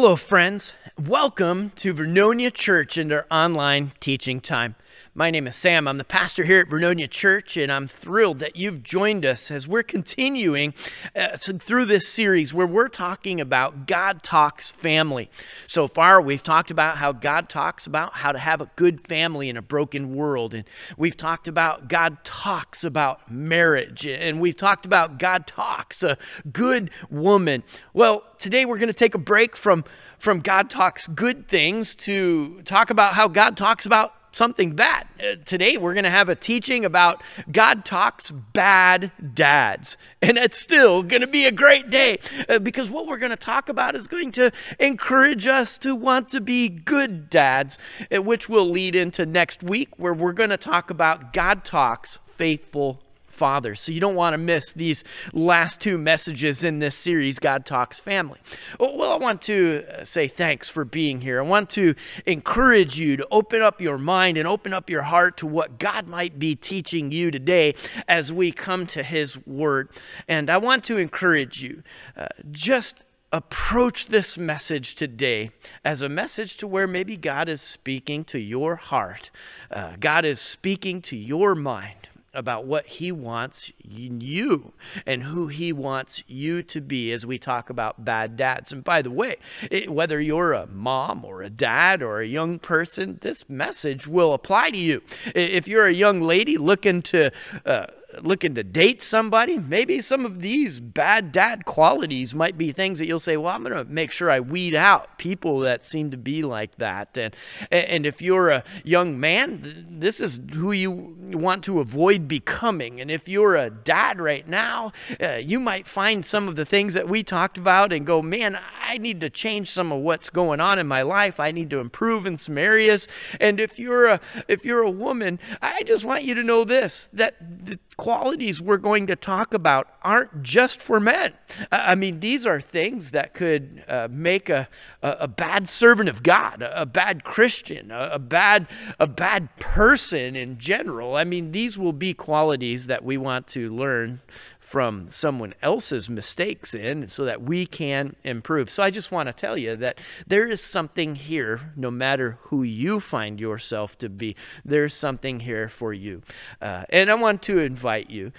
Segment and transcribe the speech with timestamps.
[0.00, 0.72] Hello, friends.
[0.98, 4.74] Welcome to Vernonia Church and our online teaching time.
[5.20, 5.86] My name is Sam.
[5.86, 9.68] I'm the pastor here at Vernonia Church, and I'm thrilled that you've joined us as
[9.68, 10.72] we're continuing
[11.14, 15.28] uh, through this series where we're talking about God Talks Family.
[15.66, 19.50] So far, we've talked about how God talks about how to have a good family
[19.50, 20.64] in a broken world, and
[20.96, 26.16] we've talked about God talks about marriage, and we've talked about God talks a
[26.50, 27.62] good woman.
[27.92, 29.84] Well, today we're going to take a break from
[30.18, 35.06] from God talks good things to talk about how God talks about something bad.
[35.18, 39.96] Uh, today, we're going to have a teaching about God talks bad dads.
[40.22, 43.36] And it's still going to be a great day uh, because what we're going to
[43.36, 47.78] talk about is going to encourage us to want to be good dads,
[48.14, 52.18] uh, which will lead into next week where we're going to talk about God talks
[52.36, 53.02] faithful
[53.40, 53.74] Father.
[53.74, 55.02] So you don't want to miss these
[55.32, 58.38] last two messages in this series, God Talks Family.
[58.78, 61.40] Well, I want to uh, say thanks for being here.
[61.40, 61.94] I want to
[62.26, 66.06] encourage you to open up your mind and open up your heart to what God
[66.06, 67.74] might be teaching you today
[68.06, 69.88] as we come to His Word.
[70.28, 71.82] And I want to encourage you
[72.18, 75.50] uh, just approach this message today
[75.82, 79.30] as a message to where maybe God is speaking to your heart.
[79.70, 84.72] Uh, God is speaking to your mind about what he wants you
[85.06, 88.72] and who he wants you to be as we talk about bad dads.
[88.72, 89.36] And by the way,
[89.70, 94.32] it, whether you're a mom or a dad or a young person, this message will
[94.32, 95.02] apply to you.
[95.34, 97.32] If you're a young lady looking to
[97.66, 97.86] uh,
[98.20, 103.06] looking to date somebody, maybe some of these bad dad qualities might be things that
[103.06, 106.16] you'll say, well, I'm going to make sure I weed out people that seem to
[106.16, 107.16] be like that.
[107.16, 107.34] And,
[107.70, 113.00] and if you're a young man, this is who you want to avoid becoming.
[113.00, 114.92] And if you're a dad right now,
[115.22, 118.58] uh, you might find some of the things that we talked about and go, man,
[118.82, 121.38] I need to change some of what's going on in my life.
[121.38, 123.06] I need to improve in some areas.
[123.38, 127.08] And if you're a, if you're a woman, I just want you to know this,
[127.12, 131.34] that the qualities we're going to talk about aren't just for men.
[131.70, 134.68] I mean, these are things that could uh, make a,
[135.02, 138.68] a, bad servant of God, a, a bad Christian, a, a, bad,
[138.98, 141.14] a bad person in general.
[141.14, 144.22] I mean, these will be qualities that we want to learn
[144.70, 148.70] from someone else's mistakes in so that we can improve.
[148.70, 149.98] So I just want to tell you that
[150.28, 155.68] there is something here, no matter who you find yourself to be, there's something here
[155.68, 156.22] for you.
[156.62, 158.30] Uh, and I want to invite you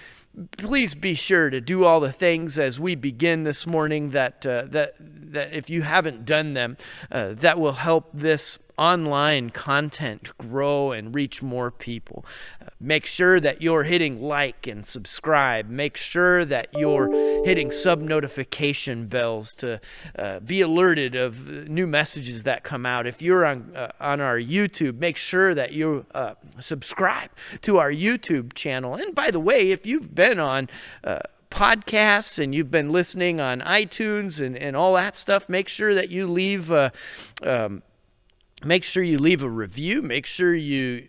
[0.56, 4.62] please be sure to do all the things as we begin this morning that uh,
[4.70, 6.74] that that if you haven't done them
[7.10, 12.24] uh, that will help this online content grow and reach more people.
[12.80, 15.68] Make sure that you're hitting like and subscribe.
[15.68, 19.80] Make sure that you're hitting sub notification bells to
[20.18, 23.06] uh, be alerted of new messages that come out.
[23.06, 27.30] If you're on uh, on our YouTube, make sure that you uh, subscribe
[27.62, 28.94] to our YouTube channel.
[28.94, 30.68] And by the way, if you've been on
[31.04, 31.20] uh,
[31.52, 36.08] podcasts and you've been listening on iTunes and, and all that stuff, make sure that
[36.08, 36.90] you leave uh,
[37.42, 37.82] um,
[38.64, 40.02] make sure you leave a review.
[40.02, 41.06] Make sure you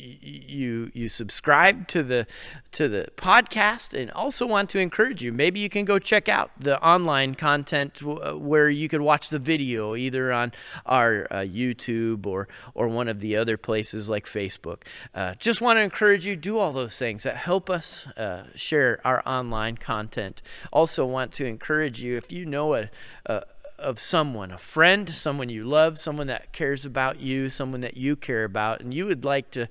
[0.00, 2.26] you you subscribe to the
[2.72, 5.32] to the podcast and also want to encourage you.
[5.32, 9.38] Maybe you can go check out the online content uh, where you could watch the
[9.38, 10.52] video either on
[10.86, 14.82] our uh, YouTube or or one of the other places like Facebook.
[15.14, 19.00] Uh, just want to encourage you do all those things that help us uh, share
[19.04, 20.42] our online content.
[20.72, 22.90] Also want to encourage you if you know a,
[23.26, 23.42] a
[23.80, 28.16] of someone, a friend, someone you love, someone that cares about you, someone that you
[28.16, 29.68] care about, and you would like to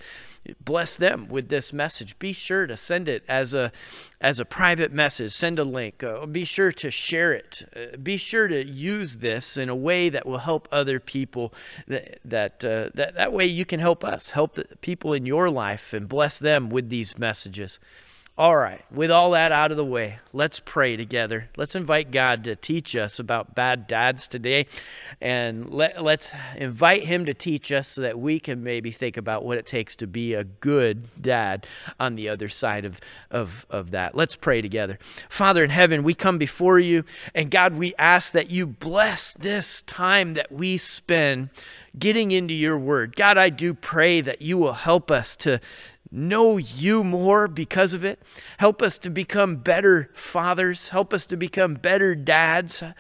[0.64, 3.72] bless them with this message, be sure to send it as a
[4.22, 5.32] as a private message.
[5.32, 6.04] Send a link.
[6.04, 7.64] Uh, be sure to share it.
[7.76, 11.54] Uh, be sure to use this in a way that will help other people.
[11.88, 15.50] That that uh, that, that way you can help us, help the people in your
[15.50, 17.80] life, and bless them with these messages.
[18.40, 21.50] All right, with all that out of the way, let's pray together.
[21.58, 24.68] Let's invite God to teach us about bad dads today.
[25.20, 29.44] And let, let's invite Him to teach us so that we can maybe think about
[29.44, 31.68] what it takes to be a good dad
[32.00, 34.16] on the other side of, of, of that.
[34.16, 35.00] Let's pray together.
[35.28, 37.04] Father in heaven, we come before you.
[37.36, 41.50] And God, we ask that you bless this time that we spend
[41.98, 43.18] getting into your word.
[43.18, 45.60] God, I do pray that you will help us to
[46.12, 48.22] know you more because of it.
[48.58, 50.90] Help us to become better fathers.
[50.90, 52.82] Help us to become better dads.
[52.82, 52.94] Uh,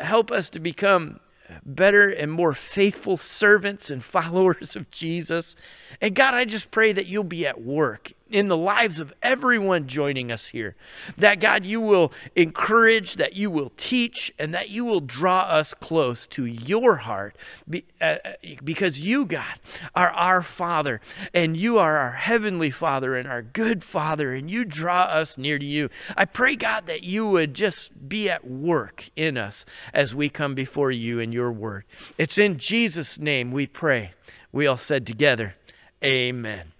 [0.00, 1.20] help us to become
[1.64, 5.54] better and more faithful servants and followers of Jesus.
[6.00, 9.86] And God, I just pray that you'll be at work in the lives of everyone
[9.86, 10.74] joining us here.
[11.18, 15.74] That God, you will encourage, that you will teach, and that you will draw us
[15.74, 17.36] close to your heart
[17.72, 18.16] uh, uh,
[18.64, 19.60] because you, God,
[19.94, 21.00] are our Father,
[21.34, 25.58] and you are our Heavenly Father and our good Father, and you draw us near
[25.58, 25.90] to you.
[26.16, 30.54] I pray, God, that you would just be at work in us as we come
[30.54, 31.84] before you in your word.
[32.16, 34.14] It's in Jesus' name we pray.
[34.52, 35.54] We all said together,
[36.02, 36.72] Amen.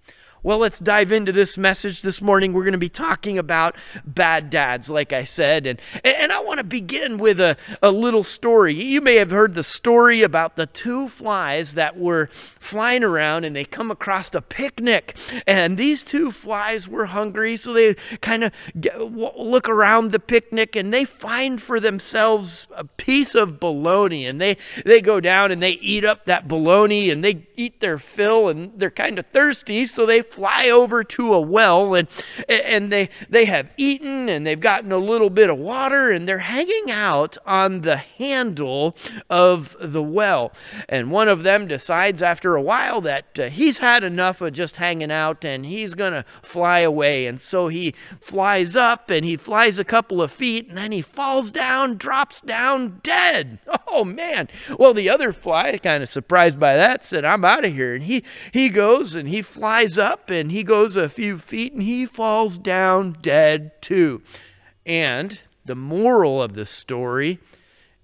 [0.44, 2.52] Well, let's dive into this message this morning.
[2.52, 5.66] We're going to be talking about bad dads, like I said.
[5.66, 8.74] And, and I want to begin with a, a little story.
[8.74, 12.28] You may have heard the story about the two flies that were
[12.58, 15.16] flying around and they come across a picnic.
[15.46, 18.52] And these two flies were hungry, so they kind of
[18.98, 24.26] look around the picnic and they find for themselves a piece of bologna.
[24.26, 27.98] And they, they go down and they eat up that bologna and they eat their
[27.98, 32.08] fill and they're kind of thirsty, so they fly over to a well and
[32.48, 36.38] and they they have eaten and they've gotten a little bit of water and they're
[36.38, 38.96] hanging out on the handle
[39.28, 40.52] of the well.
[40.88, 44.76] And one of them decides after a while that uh, he's had enough of just
[44.76, 47.26] hanging out and he's going to fly away.
[47.26, 51.02] And so he flies up and he flies a couple of feet and then he
[51.02, 53.58] falls down, drops down dead.
[53.94, 54.48] Oh man.
[54.78, 58.04] Well, the other fly, kind of surprised by that, said, "I'm out of here." And
[58.04, 61.82] he he goes and he flies up up and he goes a few feet and
[61.82, 64.22] he falls down dead too.
[64.86, 67.38] And the moral of the story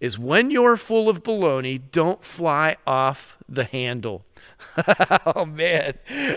[0.00, 4.24] is when you're full of baloney, don't fly off the handle.
[5.26, 5.94] oh man.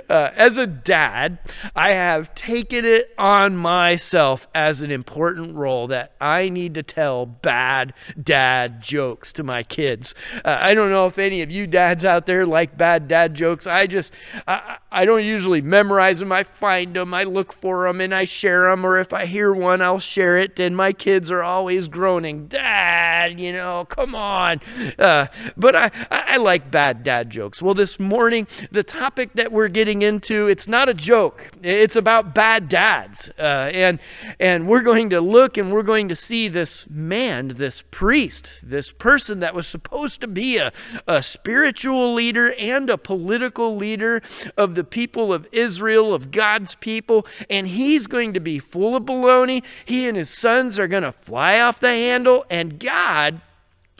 [0.09, 1.39] Uh, as a dad,
[1.75, 7.25] I have taken it on myself as an important role that I need to tell
[7.25, 10.13] bad dad jokes to my kids.
[10.43, 13.67] Uh, I don't know if any of you dads out there like bad dad jokes.
[13.67, 14.13] I just,
[14.47, 16.31] I, I don't usually memorize them.
[16.31, 18.85] I find them, I look for them, and I share them.
[18.85, 20.59] Or if I hear one, I'll share it.
[20.59, 24.59] And my kids are always groaning, Dad, you know, come on.
[24.99, 27.61] Uh, but I, I like bad dad jokes.
[27.61, 28.30] Well, this morning,
[28.71, 31.51] the topic that we're getting into, it's not a joke.
[31.61, 33.29] It's about bad dads.
[33.37, 33.99] Uh, and,
[34.39, 38.91] and we're going to look and we're going to see this man, this priest, this
[38.91, 40.71] person that was supposed to be a,
[41.07, 44.21] a spiritual leader and a political leader
[44.57, 47.25] of the people of Israel, of God's people.
[47.49, 49.63] And he's going to be full of baloney.
[49.85, 52.45] He and his sons are going to fly off the handle.
[52.49, 53.41] And God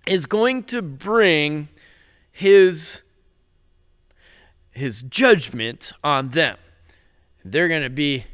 [0.08, 1.70] is going to bring
[2.32, 3.02] his
[4.72, 6.58] his judgment on them.
[7.44, 8.26] They're going to be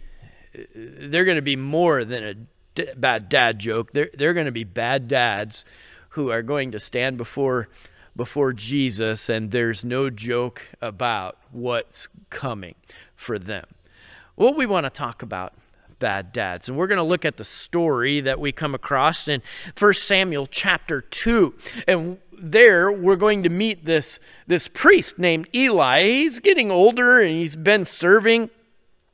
[0.75, 2.34] they're going to be more than a
[2.75, 3.94] d- bad dad joke.
[3.94, 5.65] They're they're going to be bad dads
[6.10, 7.70] who are going to stand before
[8.15, 12.75] before Jesus and there's no joke about what's coming
[13.15, 13.65] for them.
[14.36, 15.53] What we want to talk about
[15.99, 16.67] bad dads.
[16.67, 19.41] And we're going to look at the story that we come across in
[19.77, 21.53] 1 Samuel chapter 2.
[21.87, 26.03] And there we're going to meet this this priest named Eli.
[26.03, 28.49] He's getting older and he's been serving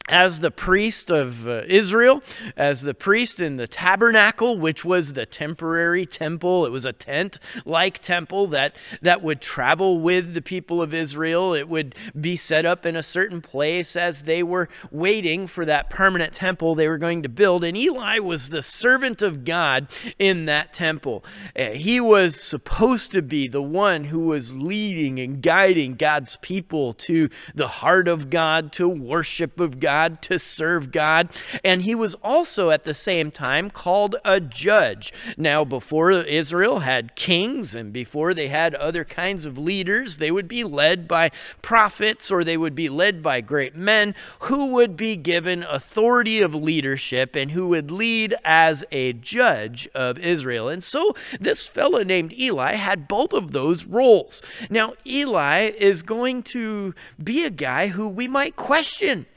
[0.10, 2.22] as the priest of uh, Israel,
[2.58, 6.66] as the priest in the tabernacle, which was the temporary temple.
[6.66, 11.54] It was a tent like temple that, that would travel with the people of Israel.
[11.54, 15.90] It would be set up in a certain place as they were waiting for that
[15.90, 17.64] permanent temple they were going to build.
[17.64, 19.88] And Eli was the servant of God
[20.20, 21.24] in that temple.
[21.58, 26.94] Uh, he was supposed to be the one who was leading and guiding God's people
[26.94, 31.30] to the heart of God, to worship of God God, to serve God.
[31.64, 35.14] And he was also at the same time called a judge.
[35.38, 40.48] Now, before Israel had kings and before they had other kinds of leaders, they would
[40.48, 41.30] be led by
[41.62, 46.56] prophets or they would be led by great men who would be given authority of
[46.56, 50.70] leadership and who would lead as a judge of Israel.
[50.70, 54.42] And so this fellow named Eli had both of those roles.
[54.72, 59.28] Now, Eli is going to be a guy who we might question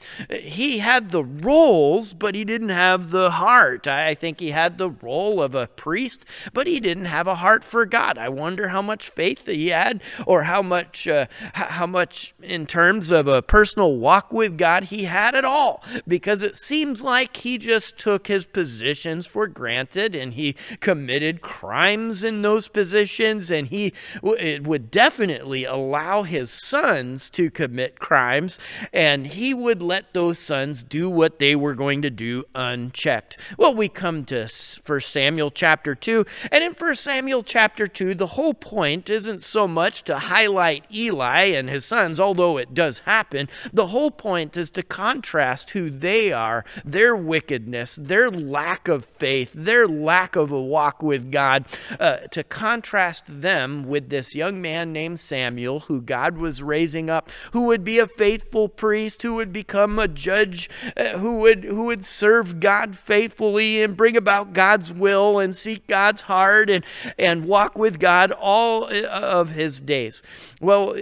[0.47, 3.87] he had the roles, but he didn't have the heart.
[3.87, 6.23] I think he had the role of a priest,
[6.53, 8.17] but he didn't have a heart for God.
[8.17, 13.11] I wonder how much faith he had, or how much, uh, how much in terms
[13.11, 17.57] of a personal walk with God he had at all, because it seems like he
[17.57, 23.91] just took his positions for granted and he committed crimes in those positions, and he
[24.21, 28.57] w- would definitely allow his sons to commit crimes,
[28.93, 33.37] and he would let those those sons do what they were going to do unchecked.
[33.57, 34.47] Well, we come to
[34.85, 39.67] 1 Samuel chapter 2, and in 1 Samuel chapter 2, the whole point isn't so
[39.67, 43.49] much to highlight Eli and his sons, although it does happen.
[43.73, 49.51] The whole point is to contrast who they are, their wickedness, their lack of faith,
[49.53, 51.65] their lack of a walk with God,
[51.99, 57.29] uh, to contrast them with this young man named Samuel who God was raising up,
[57.51, 61.83] who would be a faithful priest, who would become a judge, uh, who would who
[61.85, 66.83] would serve God faithfully and bring about God's will and seek God's heart and
[67.17, 70.21] and walk with God all uh, of his days.
[70.59, 70.97] Well,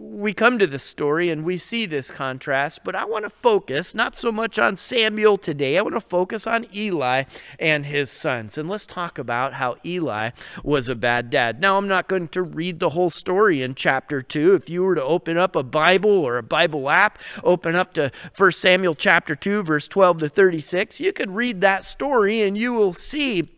[0.00, 3.94] we come to this story and we see this contrast, but I want to focus
[3.94, 5.76] not so much on Samuel today.
[5.76, 7.24] I want to focus on Eli
[7.58, 8.56] and his sons.
[8.56, 10.30] And let's talk about how Eli
[10.64, 11.60] was a bad dad.
[11.60, 14.54] Now, I'm not going to read the whole story in chapter 2.
[14.54, 18.10] If you were to open up a Bible or a Bible app, open up to
[18.34, 22.72] 1 Samuel chapter 2, verse 12 to 36, you could read that story and you
[22.72, 23.50] will see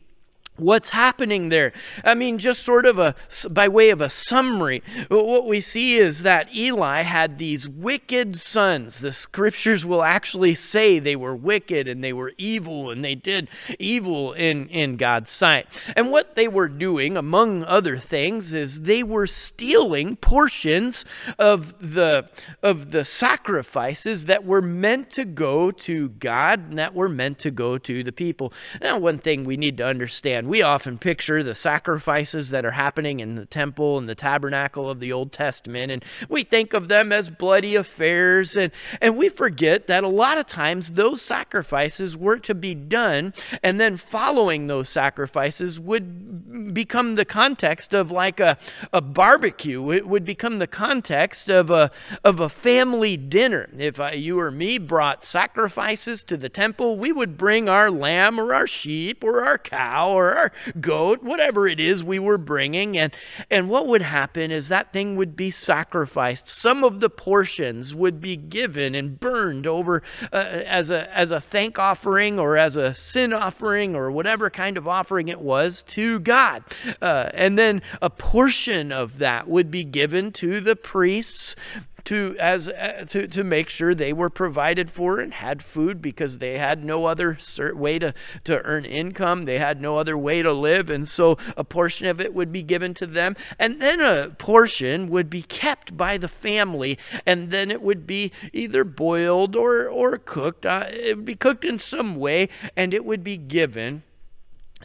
[0.57, 1.73] what's happening there?
[2.05, 3.15] I mean just sort of a
[3.49, 9.01] by way of a summary what we see is that eli had these wicked sons.
[9.01, 13.49] The scriptures will actually say they were wicked and they were evil and they did
[13.79, 15.67] evil in in god's sight.
[15.97, 21.07] And what they were doing among other things is they were stealing portions
[21.39, 22.29] of the
[22.63, 27.51] of the sacrifices that were meant to go to god and that were meant to
[27.51, 28.53] go to the people.
[28.83, 32.73] Now one thing we need to understand and we often picture the sacrifices that are
[32.73, 36.89] happening in the temple and the tabernacle of the Old Testament, and we think of
[36.89, 42.19] them as bloody affairs, and, and we forget that a lot of times those sacrifices
[42.19, 43.33] were to be done,
[43.63, 48.59] and then following those sacrifices would become the context of like a,
[48.93, 49.91] a barbecue.
[49.91, 51.91] It would become the context of a,
[52.25, 53.71] of a family dinner.
[53.79, 58.39] If I, you or me brought sacrifices to the temple, we would bring our lamb
[58.39, 62.97] or our sheep or our cow or our goat, whatever it is we were bringing.
[62.97, 63.15] And,
[63.51, 66.49] and what would happen is that thing would be sacrificed.
[66.49, 71.41] Some of the portions would be given and burned over uh, as, a, as a
[71.41, 76.21] thank offering or as a sin offering or whatever kind of offering it was to
[76.21, 76.65] God.
[77.01, 81.57] Uh, and then a portion of that would be given to the priests
[82.05, 86.39] to as uh, to to make sure they were provided for and had food because
[86.39, 87.39] they had no other
[87.75, 89.45] way to to earn income.
[89.45, 90.91] They had no other way to live.
[90.91, 93.37] And so a portion of it would be given to them.
[93.59, 96.99] And then a portion would be kept by the family.
[97.27, 100.67] And then it would be either boiled or or cooked.
[100.67, 104.03] Uh, it would be cooked in some way and it would be given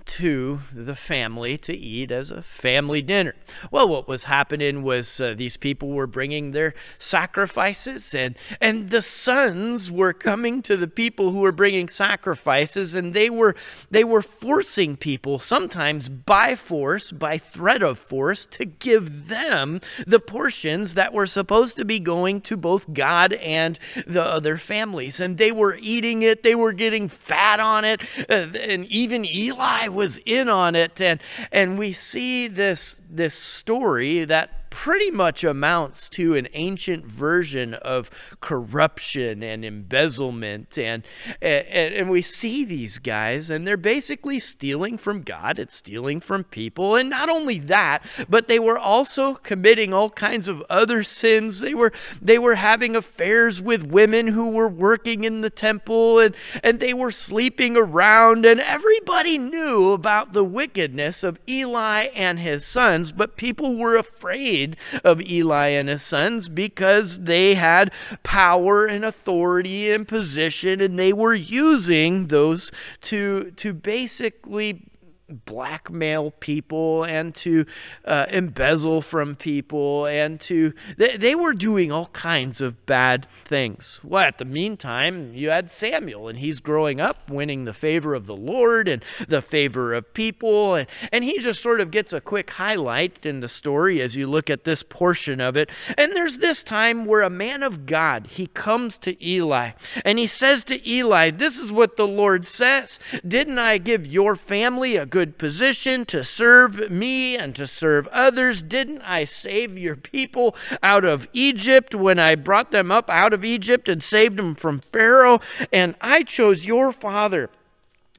[0.08, 3.36] to the family to eat as a family dinner.
[3.72, 9.02] Well, what was happening was uh, these people were bringing their sacrifices, and and the
[9.02, 13.56] sons were coming to the people who were bringing sacrifices, and they were
[13.92, 20.20] they were forcing people, sometimes by force, by threat of force, to give them the
[20.20, 25.38] portions that were supposed to be going to both God and the other families, and
[25.38, 26.44] they were eating it.
[26.44, 31.20] They were getting fat on it, and even Eli was in on it and
[31.52, 38.12] and we see this this story that pretty much amounts to an ancient version of
[38.42, 40.78] corruption and embezzlement.
[40.78, 41.04] And,
[41.42, 46.44] and and we see these guys and they're basically stealing from God it's stealing from
[46.44, 46.96] people.
[46.96, 51.60] And not only that but they were also committing all kinds of other sins.
[51.60, 51.92] They were
[52.22, 56.94] they were having affairs with women who were working in the temple and and they
[56.94, 58.46] were sleeping around.
[58.46, 64.67] And everybody knew about the wickedness of Eli and his sons but people were afraid
[65.04, 67.92] of Eli and his sons because they had
[68.24, 72.72] power and authority and position, and they were using those
[73.02, 74.87] to to basically
[75.30, 77.66] blackmail people and to
[78.06, 84.00] uh, embezzle from people and to they, they were doing all kinds of bad things.
[84.04, 88.26] Well at the meantime you had samuel and he's growing up winning the favor of
[88.26, 92.22] the lord and the favor of people and, and he just sort of gets a
[92.22, 95.70] quick highlight in the story as you look at this portion of it.
[95.98, 99.72] And there's this time where a man of god he comes to eli
[100.06, 102.98] and he says to eli this is what the lord says.
[103.28, 108.62] Didn't i give your family a good position to serve me and to serve others.
[108.62, 113.44] Didn't I save your people out of Egypt when I brought them up out of
[113.44, 115.42] Egypt and saved them from Pharaoh?
[115.74, 117.50] And I chose your father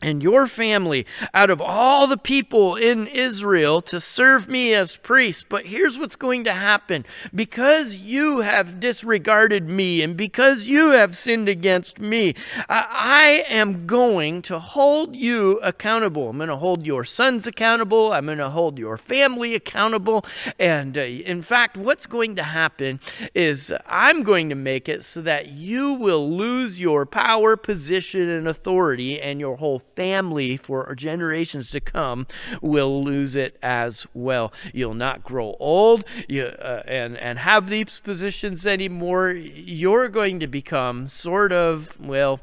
[0.01, 5.47] and your family out of all the people in Israel to serve me as priest.
[5.49, 11.17] But here's what's going to happen because you have disregarded me and because you have
[11.17, 12.35] sinned against me,
[12.69, 16.29] I am going to hold you accountable.
[16.29, 18.13] I'm going to hold your sons accountable.
[18.13, 20.25] I'm going to hold your family accountable.
[20.59, 23.01] And uh, in fact, what's going to happen
[23.35, 28.47] is I'm going to make it so that you will lose your power, position, and
[28.47, 32.25] authority, and your whole family for generations to come
[32.63, 34.53] will lose it as well.
[34.73, 39.33] You'll not grow old you, uh, and, and have these positions anymore.
[39.33, 42.39] You're going to become sort of, well,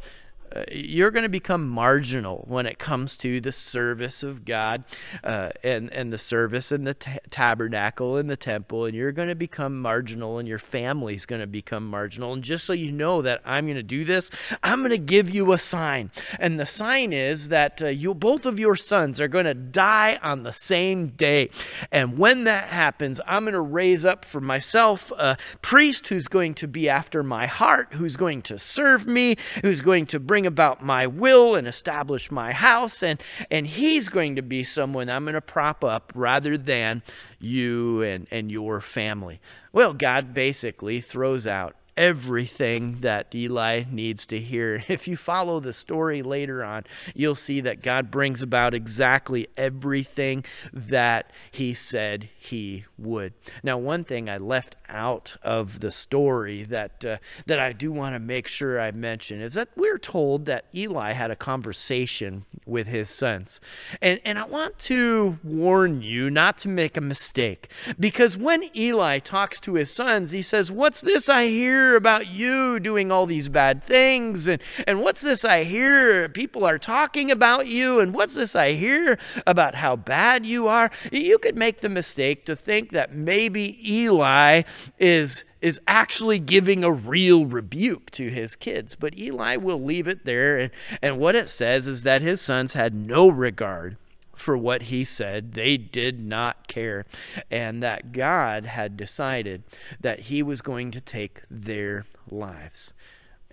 [0.56, 4.84] uh, you're going to become marginal when it comes to the service of God
[5.24, 9.28] uh, and and the service in the t- tabernacle and the temple, and you're going
[9.28, 12.34] to become marginal, and your family's going to become marginal.
[12.34, 14.32] And just so you know that I'm going to do this,
[14.64, 18.46] I'm going to give you a sign, and the sign is that uh, you both
[18.46, 21.50] of your sons are going to die on the same day,
[21.92, 26.54] and when that happens, I'm going to raise up for myself a priest who's going
[26.56, 30.84] to be after my heart, who's going to serve me, who's going to bring about
[30.84, 33.22] my will and establish my house and
[33.52, 37.04] and he's going to be someone I'm going to prop up rather than
[37.40, 39.40] you and and your family.
[39.72, 44.84] Well, God basically throws out everything that Eli needs to hear.
[44.96, 46.84] If you follow the story later on,
[47.14, 53.34] you'll see that God brings about exactly everything that he said he would.
[53.64, 58.16] Now, one thing I left out of the story that uh, that I do want
[58.16, 62.88] to make sure I mention is that we're told that Eli had a conversation with
[62.88, 63.60] his sons.
[64.02, 69.20] And and I want to warn you not to make a mistake because when Eli
[69.20, 73.50] talks to his sons, he says, "What's this I hear about you doing all these
[73.50, 74.48] bad things?
[74.48, 76.30] And, and what's this I hear?
[76.30, 78.00] People are talking about you.
[78.00, 80.92] And what's this I hear about how bad you are?
[81.12, 84.64] You could make the mistake to think that maybe Eli
[85.00, 88.96] is is actually giving a real rebuke to his kids.
[88.96, 90.58] But Eli will leave it there.
[90.60, 90.72] And,
[91.02, 93.98] and what it says is that his sons had no regard
[94.36, 95.54] for what he said.
[95.54, 97.06] They did not care.
[97.50, 99.64] And that God had decided
[100.00, 102.94] that he was going to take their lives.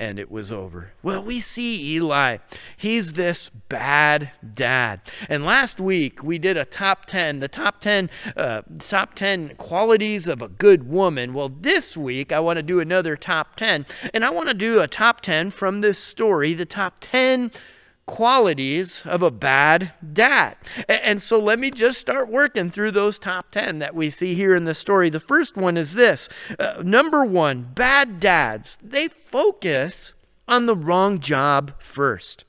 [0.02, 0.94] And it was over.
[1.00, 2.38] Well, we see Eli.
[2.76, 5.00] He's this bad dad.
[5.28, 10.26] And last week we did a top 10, the top 10, uh, top 10 qualities
[10.26, 11.34] of a good woman.
[11.34, 13.86] Well, this week I want to do another top 10.
[14.12, 17.52] And I want to do a top 10 from this story, the top 10
[18.06, 20.56] qualities of a bad dad.
[20.88, 24.54] And so let me just start working through those top 10 that we see here
[24.54, 25.10] in the story.
[25.10, 30.14] The first one is this uh, number one, bad dads, they focus
[30.48, 32.44] on the wrong job first.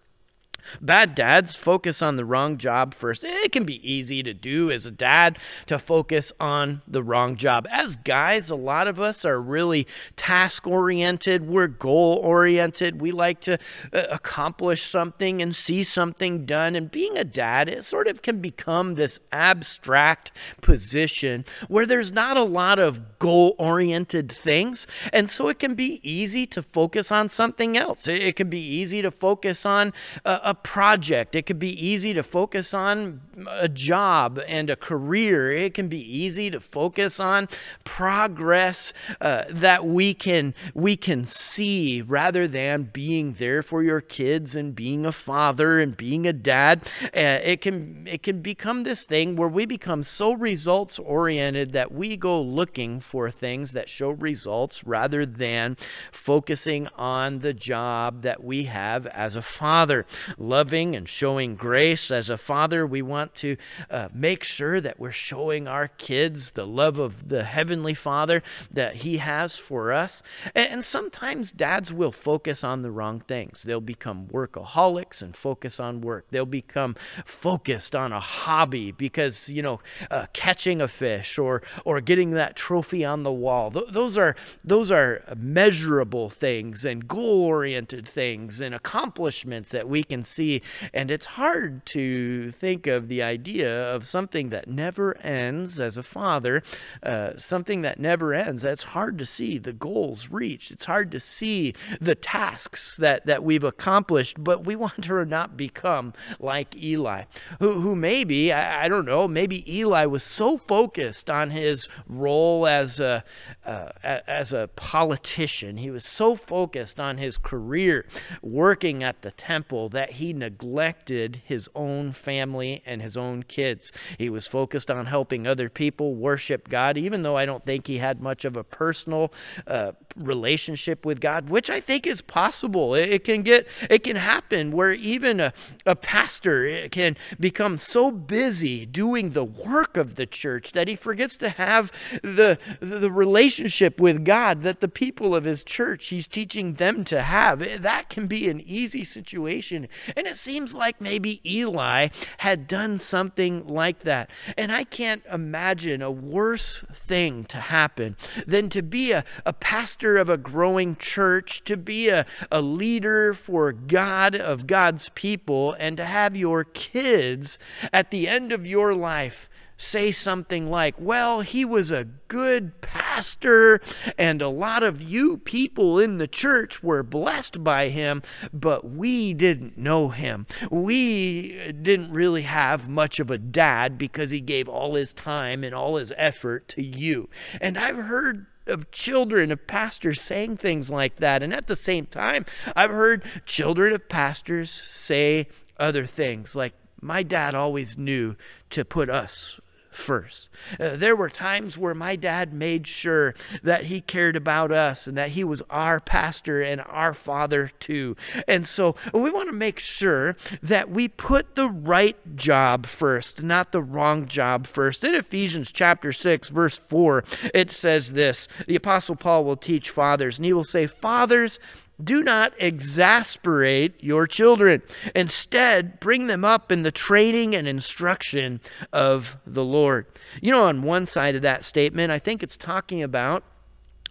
[0.82, 3.24] Bad dads focus on the wrong job first.
[3.24, 7.68] It can be easy to do as a dad to focus on the wrong job.
[7.72, 13.02] As guys, a lot of us are really task oriented, we're goal oriented.
[13.02, 13.60] We like to
[13.94, 16.76] uh, accomplish something and see something done.
[16.76, 22.38] And being a dad, it sort of can become this abstract position where there's not
[22.38, 24.88] a lot of goal oriented things.
[25.12, 28.08] And so it can be easy to focus on something else.
[28.08, 29.94] It, can be easy to focus on
[30.26, 31.36] a project.
[31.36, 35.52] It could be easy to focus on a job and a career.
[35.52, 37.50] It can be easy to focus on
[37.84, 44.56] progress uh, that we can we can see rather than being there for your kids
[44.56, 46.82] and being a father and being a dad.
[47.06, 51.92] Uh, it can it can become this thing where we become so results oriented that
[51.92, 55.78] we go looking for things that show results rather than
[56.12, 60.06] focusing on the job that we have as a father
[60.44, 62.12] loving and showing grace.
[62.12, 63.58] As a father, we want to
[63.90, 68.98] uh, make sure that we're showing our kids the love of the Heavenly Father that
[68.98, 70.22] He has for us.
[70.54, 73.64] And, and sometimes dads will focus on the wrong things.
[73.64, 76.28] They'll become workaholics and focus on work.
[76.32, 79.80] They'll become focused on a hobby because, you know,
[80.12, 83.72] uh, catching a fish or, or getting that trophy on the wall.
[83.72, 90.04] Th- those are, those are measurable things and goal oriented things and accomplishments that we
[90.04, 90.62] can see.
[90.94, 96.04] And it's hard to think of the idea of something that never ends as a
[96.04, 96.64] father,
[97.02, 98.64] uh, something that never ends.
[98.64, 100.72] That's hard to see the goals reached.
[100.72, 105.58] It's hard to see the tasks that, that we've accomplished, but we want to not
[105.58, 107.24] become like Eli,
[107.60, 112.68] who, who maybe, I, I don't know, maybe Eli was so focused on his role
[112.68, 113.24] as a,
[113.66, 115.78] uh, as a politician.
[115.78, 118.06] He was so focused on his career
[118.42, 123.92] working at the temple that he he neglected his own family and his own kids.
[124.18, 127.98] He was focused on helping other people worship God, even though I don't think he
[127.98, 129.34] had much of a personal
[129.68, 132.96] uh, relationship with God, which I think is possible.
[132.96, 135.54] It, it, can get, it can happen where even a,
[135.86, 141.36] a pastor can become so busy doing the work of the church that he forgets
[141.38, 146.76] to have the, the relationship with God that the people of his church he's teaching
[146.76, 147.60] them to have.
[147.60, 149.90] That can be an easy situation.
[150.16, 154.30] And it seems like maybe Eli had done something like that.
[154.58, 160.18] And I can't imagine a worse thing to happen than to be a, a pastor
[160.18, 165.98] of a growing church, to be a, a leader for God of God's people, and
[165.98, 167.58] to have your kids
[167.92, 173.82] at the end of your life say something like, Well, he was a good pastor,
[174.18, 178.22] and a lot of you people in the church were blessed by him,
[178.54, 180.48] but we didn't know him.
[180.72, 185.76] We didn't really have much of a dad because he gave all his time and
[185.76, 187.30] all his effort to you.
[187.62, 191.44] And I've heard of children of pastors saying things like that.
[191.44, 195.48] And at the same time, I've heard children of pastors say
[195.80, 198.36] other things like, my dad always knew
[198.72, 199.60] to put us
[199.94, 200.50] first.
[200.80, 205.18] Uh, there were times where my dad made sure that he cared about us and
[205.18, 208.16] that he was our pastor and our father too.
[208.48, 213.72] And so we want to make sure that we put the right job first, not
[213.72, 215.04] the wrong job first.
[215.04, 220.38] In Ephesians chapter 6, verse 4, it says this The Apostle Paul will teach fathers,
[220.38, 221.60] and he will say, Fathers,
[222.02, 224.82] do not exasperate your children.
[225.16, 230.06] Instead, bring them up in the training and instruction of the Lord.
[230.42, 233.44] You know, on one side of that statement, I think it's talking about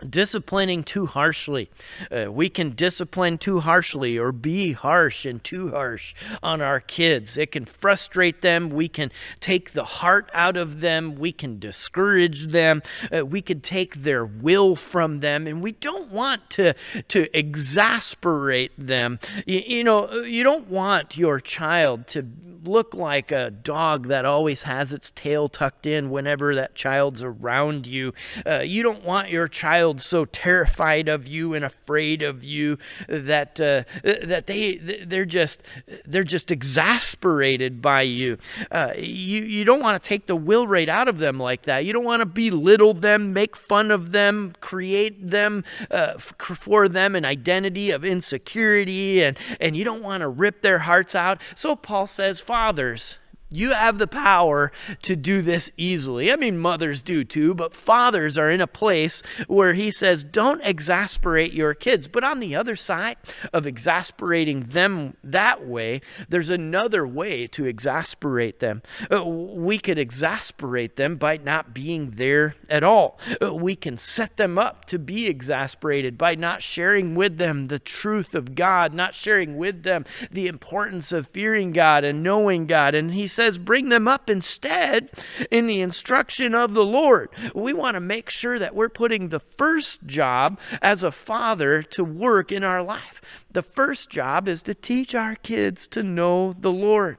[0.09, 1.71] disciplining too harshly.
[2.11, 7.37] Uh, we can discipline too harshly or be harsh and too harsh on our kids.
[7.37, 8.71] It can frustrate them.
[8.71, 9.11] We can
[9.41, 11.17] take the heart out of them.
[11.17, 12.83] We can discourage them.
[13.15, 15.47] Uh, we can take their will from them.
[15.47, 16.75] And we don't want to,
[17.09, 19.19] to exasperate them.
[19.47, 22.27] You, you know, you don't want your child to
[22.65, 27.87] look like a dog that always has its tail tucked in whenever that child's around
[27.87, 28.13] you.
[28.47, 32.79] Uh, you don't want your child so terrified of you and afraid of you
[33.09, 34.77] that uh, that they
[35.07, 35.63] they're just
[36.05, 38.39] they're just exasperated by you.
[38.71, 41.85] Uh, you you don't want to take the will rate out of them like that.
[41.85, 47.17] You don't want to belittle them, make fun of them, create them uh, for them
[47.17, 51.41] an identity of insecurity, and and you don't want to rip their hearts out.
[51.55, 53.19] So Paul says, fathers
[53.53, 56.33] you have the power to do this easily.
[56.33, 60.61] I mean, mothers do too, but fathers are in a place where he says, don't
[60.63, 62.09] exasperate your kids.
[62.09, 63.17] But on the other side
[63.53, 68.83] of exasperating them that way, there's another way to exasperate them.
[69.11, 73.19] Uh, we could exasperate them by not being there at all.
[73.41, 77.79] Uh, we can set them up to be exasperated by not sharing with them the
[77.79, 82.95] truth of God, not sharing with them the importance of fearing God and knowing God.
[82.95, 85.11] And he says, says, bring them up instead
[85.51, 87.29] in the instruction of the Lord.
[87.55, 92.05] We want to make sure that we're putting the first job as a father to
[92.05, 93.21] work in our life.
[93.51, 97.19] The first job is to teach our kids to know the Lord.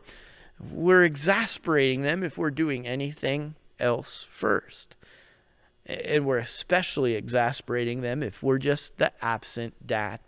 [0.72, 4.96] We're exasperating them if we're doing anything else first.
[5.86, 10.22] And we're especially exasperating them if we're just the absent dad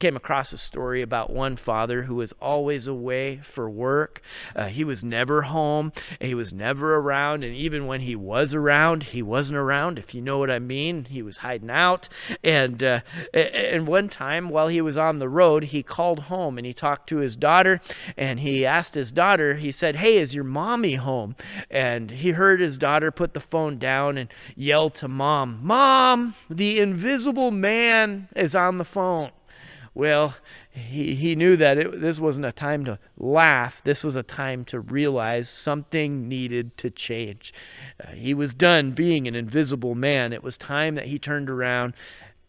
[0.00, 4.22] came across a story about one father who was always away for work.
[4.56, 9.02] Uh, he was never home, he was never around, and even when he was around,
[9.04, 11.04] he wasn't around, if you know what I mean.
[11.04, 12.08] He was hiding out.
[12.42, 13.00] And, uh,
[13.34, 17.08] and one time while he was on the road, he called home and he talked
[17.10, 17.80] to his daughter
[18.16, 21.36] and he asked his daughter, he said, Hey, is your mommy home?
[21.70, 26.80] And he heard his daughter put the phone down and yell to mom, Mom, the
[26.80, 29.30] invisible man is on the phone.
[29.92, 30.36] Well,
[30.70, 33.80] he, he knew that it, this wasn't a time to laugh.
[33.82, 37.52] This was a time to realize something needed to change.
[38.02, 40.32] Uh, he was done being an invisible man.
[40.32, 41.94] It was time that he turned around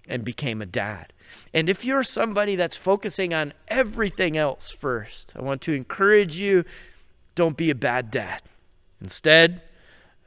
[0.07, 1.13] and became a dad.
[1.53, 6.63] And if you're somebody that's focusing on everything else first, I want to encourage you
[7.35, 8.41] don't be a bad dad.
[9.01, 9.61] Instead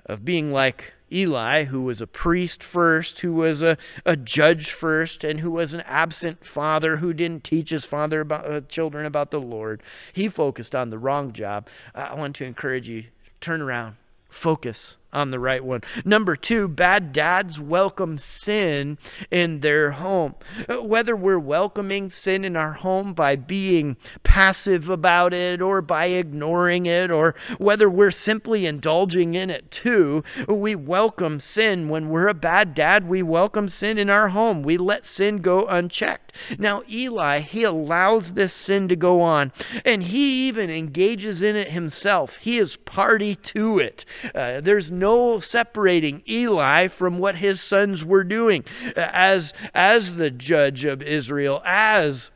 [0.06, 5.22] of being like Eli, who was a priest first, who was a, a judge first,
[5.22, 9.30] and who was an absent father who didn't teach his father about uh, children about
[9.30, 9.82] the Lord.
[10.12, 11.68] He focused on the wrong job.
[11.94, 13.04] I want to encourage you
[13.40, 13.96] turn around,
[14.28, 15.80] focus on the right one.
[16.04, 18.98] Number two, bad dads welcome sin
[19.30, 20.34] in their home.
[20.68, 26.06] Uh, whether we're welcoming sin in our home by being passive about it or by
[26.06, 31.88] ignoring it, or whether we're simply indulging in it too, we welcome sin.
[31.88, 34.62] When we're a bad dad, we welcome sin in our home.
[34.62, 36.32] We let sin go unchecked.
[36.58, 39.52] Now, Eli, he allows this sin to go on,
[39.84, 42.38] and he even engages in it himself.
[42.40, 44.04] He is party to it.
[44.34, 45.03] Uh, there's no
[45.40, 48.64] separating Eli from what his sons were doing.
[48.96, 52.30] As, as the judge of Israel, as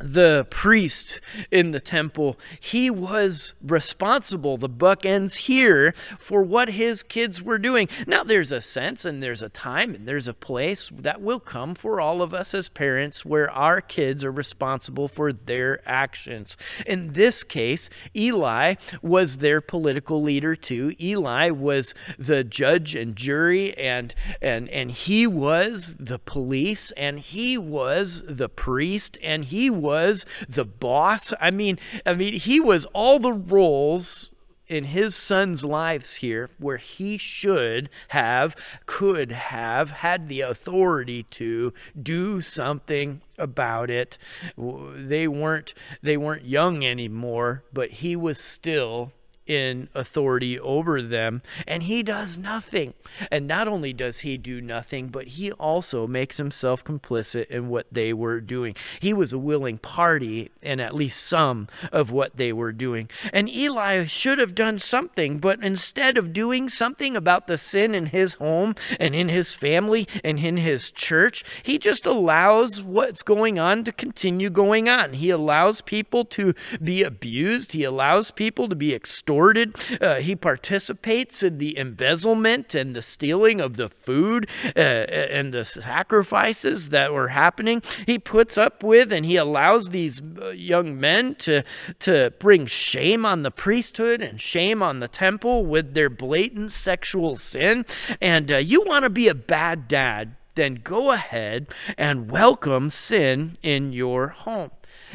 [0.00, 4.56] the priest in the temple, he was responsible.
[4.56, 7.88] The buck ends here for what his kids were doing.
[8.06, 11.74] Now, there's a sense and there's a time and there's a place that will come
[11.74, 16.56] for all of us as parents where our kids are responsible for their actions.
[16.86, 20.94] In this case, Eli was their political leader too.
[21.00, 27.58] Eli was the judge and jury and and and he was the police and he
[27.58, 31.32] was the priest and he was was the boss.
[31.40, 34.32] I mean, I mean, he was all the roles
[34.68, 38.54] in his son's lives here where he should have,
[38.86, 44.16] could have, had the authority to do something about it.
[44.56, 49.10] They weren't they weren't young anymore, but he was still
[49.50, 52.94] in authority over them, and he does nothing.
[53.32, 57.88] And not only does he do nothing, but he also makes himself complicit in what
[57.90, 58.76] they were doing.
[59.00, 63.10] He was a willing party in at least some of what they were doing.
[63.32, 68.06] And Eli should have done something, but instead of doing something about the sin in
[68.06, 73.58] his home and in his family and in his church, he just allows what's going
[73.58, 75.14] on to continue going on.
[75.14, 79.74] He allows people to be abused, he allows people to be extorted extorted.
[80.00, 85.64] Uh, he participates in the embezzlement and the stealing of the food uh, and the
[85.64, 87.82] sacrifices that were happening.
[88.06, 91.64] He puts up with and he allows these uh, young men to,
[92.00, 97.36] to bring shame on the priesthood and shame on the temple with their blatant sexual
[97.36, 97.86] sin.
[98.20, 103.56] And uh, you want to be a bad dad, then go ahead and welcome sin
[103.62, 104.70] in your home.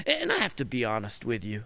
[0.06, 1.66] And I have to be honest with you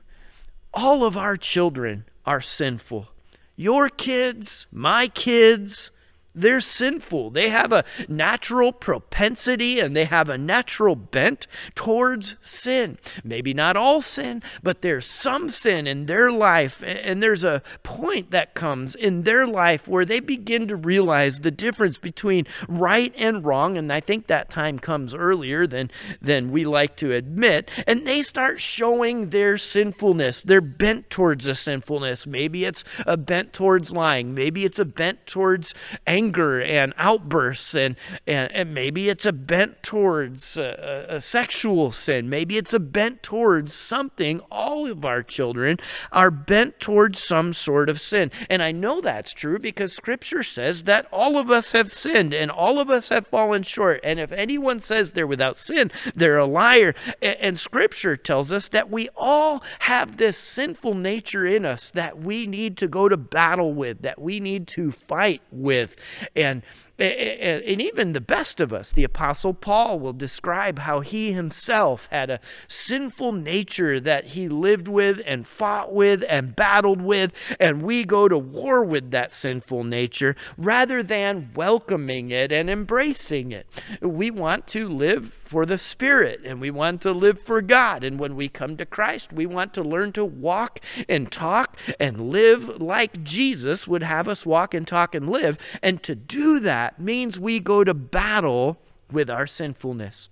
[0.74, 3.10] all of our children are sinful.
[3.56, 5.92] Your kids, my kids,
[6.36, 7.32] they're sinful.
[7.32, 12.98] They have a natural propensity and they have a natural bent towards sin.
[13.24, 16.84] Maybe not all sin, but there's some sin in their life.
[16.86, 21.52] And there's a point that comes in their life where they begin to realize the
[21.52, 23.76] difference between right and wrong.
[23.76, 25.90] And I think that time comes earlier than,
[26.22, 27.72] than we like to admit.
[27.88, 30.44] And they start showing their sinfulness.
[30.44, 32.28] They're bent towards a sinfulness.
[32.28, 34.36] Maybe it's a bent towards lying.
[34.36, 35.74] Maybe it's a bent towards
[36.06, 37.96] anger anger and outbursts, and,
[38.28, 42.30] and, and maybe it's a bent towards uh, a, a sexual sin.
[42.30, 44.42] Maybe it's a bent towards something.
[44.52, 45.78] All of our children
[46.12, 48.32] are bent towards some sort of sin.
[48.50, 52.52] And I know that's true because Scripture says that all of us have sinned and
[52.52, 54.02] all of us have fallen short.
[54.04, 56.96] And if anyone says they're without sin, they're a liar.
[57.22, 62.46] And Scripture tells us that we all have this sinful nature in us that we
[62.46, 65.96] need to go to battle with, that we need to fight with
[66.36, 66.64] and
[67.00, 72.30] and even the best of us, the Apostle Paul will describe how he himself had
[72.30, 77.32] a sinful nature that he lived with and fought with and battled with.
[77.58, 83.54] And we go to war with that sinful nature rather than welcoming it and embracing
[83.54, 83.66] it.
[84.02, 88.04] We want to live for the Spirit and we want to live for God.
[88.04, 92.30] And when we come to Christ, we want to learn to walk and talk and
[92.30, 95.58] live like Jesus would have us walk and talk and live.
[95.82, 98.78] And to do that means we go to battle
[99.12, 100.30] with our sinfulness.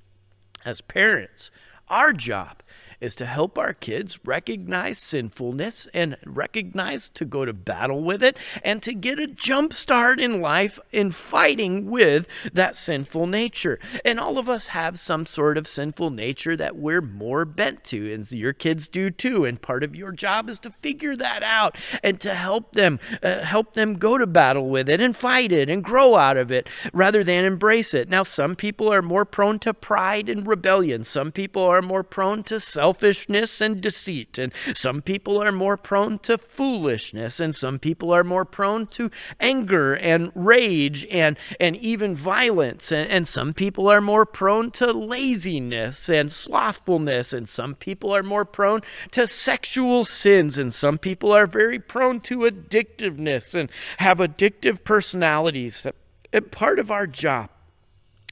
[0.63, 1.49] As parents,
[1.88, 2.62] our job
[3.00, 8.38] is to help our kids recognize sinfulness and recognize to go to battle with it
[8.64, 13.80] and to get a jump start in life in fighting with that sinful nature.
[14.04, 18.14] And all of us have some sort of sinful nature that we're more bent to,
[18.14, 19.46] and your kids do too.
[19.46, 23.44] And part of your job is to figure that out and to help them uh,
[23.44, 26.68] help them go to battle with it and fight it and grow out of it
[26.94, 28.10] rather than embrace it.
[28.10, 31.04] Now, some people are more prone to pride and rebellion.
[31.04, 35.76] Some people are more prone to self selfishness and deceit, and some people are more
[35.76, 41.76] prone to foolishness, and some people are more prone to anger and rage and, and
[41.76, 47.76] even violence, and, and some people are more prone to laziness and slothfulness, and some
[47.76, 53.54] people are more prone to sexual sins, and some people are very prone to addictiveness
[53.54, 55.86] and have addictive personalities.
[56.32, 57.50] And part of our job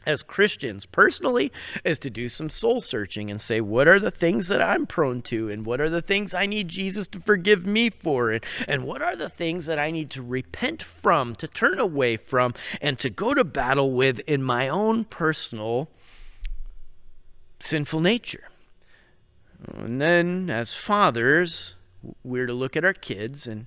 [0.06, 1.52] as Christians personally
[1.84, 5.22] is to do some soul searching and say, what are the things that I'm prone
[5.24, 5.50] to?
[5.50, 8.32] And what are the things I need Jesus to forgive me for?
[8.32, 12.18] And, and what are the things that I need to repent from, to turn away
[12.18, 15.90] from, and to go to battle with in my own personal
[17.60, 18.50] sinful nature?
[19.74, 21.74] And then, as fathers,
[22.24, 23.66] we're to look at our kids and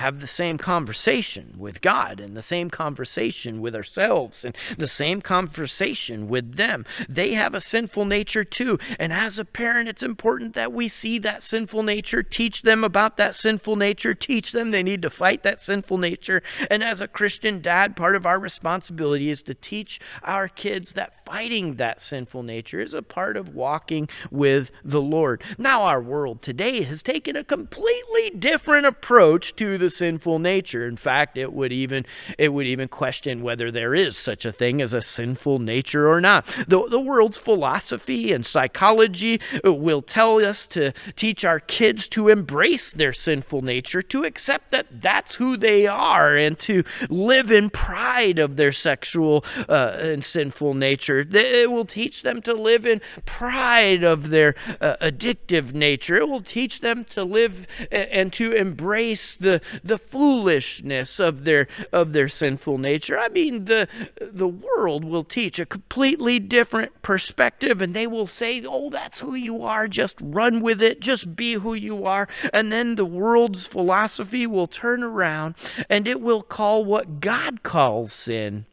[0.00, 5.20] have the same conversation with God and the same conversation with ourselves and the same
[5.20, 6.86] conversation with them.
[7.06, 8.78] They have a sinful nature too.
[8.98, 13.18] And as a parent, it's important that we see that sinful nature, teach them about
[13.18, 16.42] that sinful nature, teach them they need to fight that sinful nature.
[16.70, 21.26] And as a Christian dad, part of our responsibility is to teach our kids that
[21.26, 25.42] fighting that sinful nature is a part of walking with the Lord.
[25.58, 30.86] Now, our world today has taken a completely different approach to the sinful nature.
[30.86, 32.06] In fact, it would even
[32.38, 36.20] it would even question whether there is such a thing as a sinful nature or
[36.20, 36.46] not.
[36.68, 42.90] The, the world's philosophy and psychology will tell us to teach our kids to embrace
[42.90, 48.38] their sinful nature, to accept that that's who they are, and to live in pride
[48.38, 51.26] of their sexual uh, and sinful nature.
[51.30, 56.16] It will teach them to live in pride of their uh, addictive nature.
[56.16, 62.12] It will teach them to live and to embrace the, the foolishness of their of
[62.12, 63.18] their sinful nature.
[63.18, 63.88] I mean, the
[64.20, 69.34] the world will teach a completely different perspective, and they will say, "Oh, that's who
[69.34, 69.88] you are.
[69.88, 71.00] Just run with it.
[71.00, 75.54] Just be who you are." And then the world's philosophy will turn around,
[75.88, 78.66] and it will call what God calls sin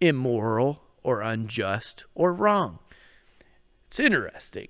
[0.00, 2.78] immoral or unjust or wrong.
[3.86, 4.68] It's interesting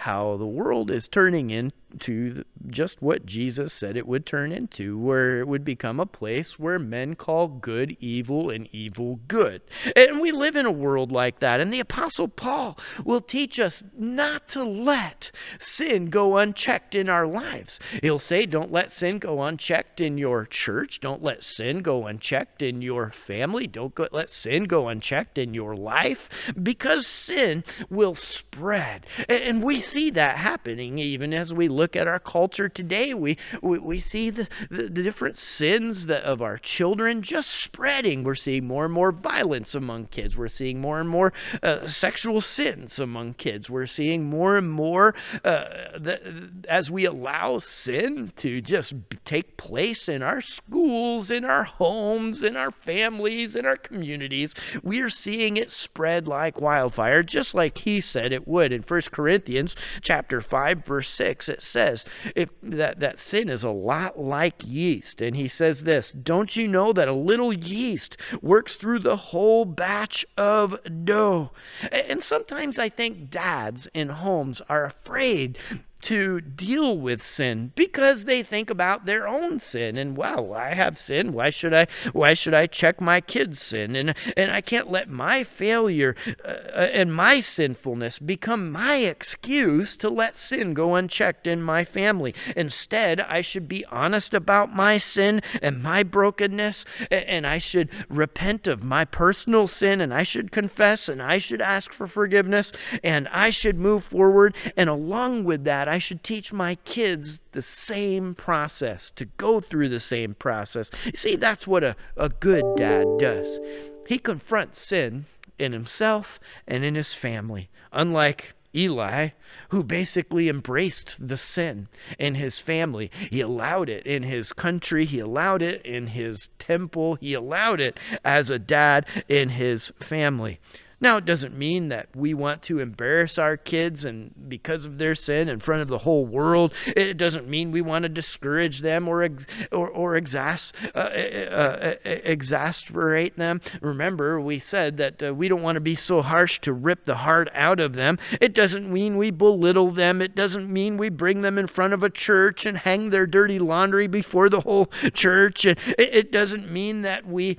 [0.00, 4.98] how the world is turning in to just what Jesus said it would turn into,
[4.98, 9.62] where it would become a place where men call good evil and evil good.
[9.96, 11.60] And we live in a world like that.
[11.60, 17.26] And the Apostle Paul will teach us not to let sin go unchecked in our
[17.26, 17.80] lives.
[18.02, 21.00] He'll say, Don't let sin go unchecked in your church.
[21.00, 23.66] Don't let sin go unchecked in your family.
[23.66, 26.28] Don't go, let sin go unchecked in your life
[26.62, 29.06] because sin will spread.
[29.28, 33.78] And we see that happening even as we look at our culture today, we, we,
[33.78, 38.24] we see the, the, the different sins that, of our children just spreading.
[38.24, 40.36] We're seeing more and more violence among kids.
[40.36, 43.70] We're seeing more and more uh, sexual sins among kids.
[43.70, 45.14] We're seeing more and more
[45.44, 45.64] uh,
[45.98, 52.42] the, as we allow sin to just take place in our schools, in our homes,
[52.42, 54.54] in our families, in our communities.
[54.82, 59.00] We are seeing it spread like wildfire, just like he said it would in 1
[59.12, 61.48] Corinthians chapter 5, verse 6.
[61.48, 62.04] It says
[62.34, 65.20] if, that, that sin is a lot like yeast.
[65.20, 69.64] And he says this Don't you know that a little yeast works through the whole
[69.64, 71.50] batch of dough?
[71.92, 75.58] And sometimes I think dads in homes are afraid
[76.00, 79.96] to deal with sin because they think about their own sin.
[79.96, 81.32] And well I have sin.
[81.32, 83.96] Why should I why should I check my kids sin?
[83.96, 89.96] And and I can't let my failure uh, uh, and my sinfulness become my excuse
[89.98, 92.34] to let sin go unchecked in my family.
[92.54, 98.66] Instead I should be honest about my sin and my brokenness and I should repent
[98.66, 103.26] of my personal sin and I should confess and I should ask for forgiveness and
[103.28, 104.54] I should move forward.
[104.76, 109.58] And along with that that I should teach my kids the same process, to go
[109.58, 110.90] through the same process.
[111.06, 113.58] You see, that's what a, a good dad does.
[114.06, 115.24] He confronts sin
[115.58, 119.30] in himself and in his family, unlike Eli,
[119.70, 123.10] who basically embraced the sin in his family.
[123.30, 127.98] He allowed it in his country, he allowed it in his temple, he allowed it
[128.22, 130.60] as a dad in his family.
[131.00, 135.14] Now, it doesn't mean that we want to embarrass our kids and because of their
[135.14, 136.74] sin in front of the whole world.
[136.86, 139.28] It doesn't mean we want to discourage them or
[139.70, 143.60] or, or exas, uh, uh, exasperate them.
[143.80, 147.16] Remember, we said that uh, we don't want to be so harsh to rip the
[147.16, 148.18] heart out of them.
[148.40, 150.20] It doesn't mean we belittle them.
[150.20, 153.60] It doesn't mean we bring them in front of a church and hang their dirty
[153.60, 155.64] laundry before the whole church.
[155.64, 157.58] It, it doesn't mean that we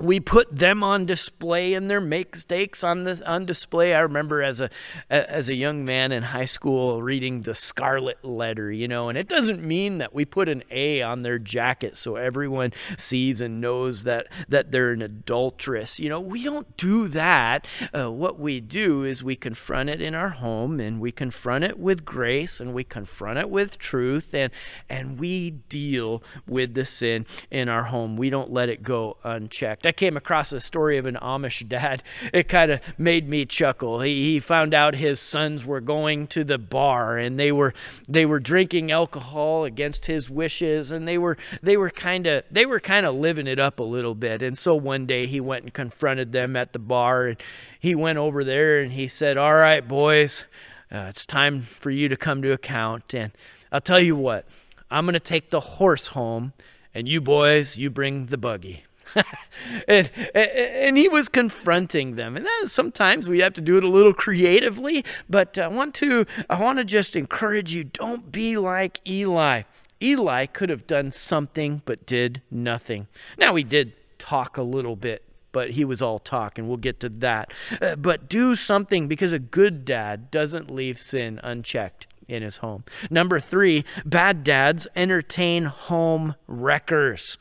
[0.00, 3.94] we put them on display and their mistakes on the on display.
[3.94, 4.70] I remember as a
[5.10, 9.28] as a young man in high school reading the Scarlet Letter, you know, and it
[9.28, 14.04] doesn't mean that we put an A on their jacket so everyone sees and knows
[14.04, 16.00] that that they're an adulteress.
[16.00, 17.66] You know, we don't do that.
[17.94, 21.78] Uh, what we do is we confront it in our home and we confront it
[21.78, 24.50] with grace and we confront it with truth and
[24.88, 28.16] and we deal with the sin in our home.
[28.16, 29.89] We don't let it go unchecked.
[29.90, 32.04] I came across a story of an Amish dad.
[32.32, 34.02] It kind of made me chuckle.
[34.02, 37.74] He, he found out his sons were going to the bar and they were
[38.08, 42.66] they were drinking alcohol against his wishes and they were they were kind of they
[42.66, 44.42] were kind of living it up a little bit.
[44.42, 47.42] And so one day he went and confronted them at the bar and
[47.80, 50.44] he went over there and he said, "All right, boys,
[50.92, 53.32] uh, it's time for you to come to account and
[53.72, 54.46] I'll tell you what.
[54.88, 56.52] I'm going to take the horse home
[56.94, 58.84] and you boys, you bring the buggy."
[59.88, 63.88] and, and he was confronting them and then sometimes we have to do it a
[63.88, 69.00] little creatively but i want to i want to just encourage you don't be like
[69.06, 69.62] eli
[70.02, 73.06] eli could have done something but did nothing
[73.38, 77.00] now he did talk a little bit but he was all talk, and we'll get
[77.00, 77.52] to that.
[77.80, 82.84] Uh, but do something because a good dad doesn't leave sin unchecked in his home.
[83.10, 87.36] Number three, bad dads entertain home wreckers.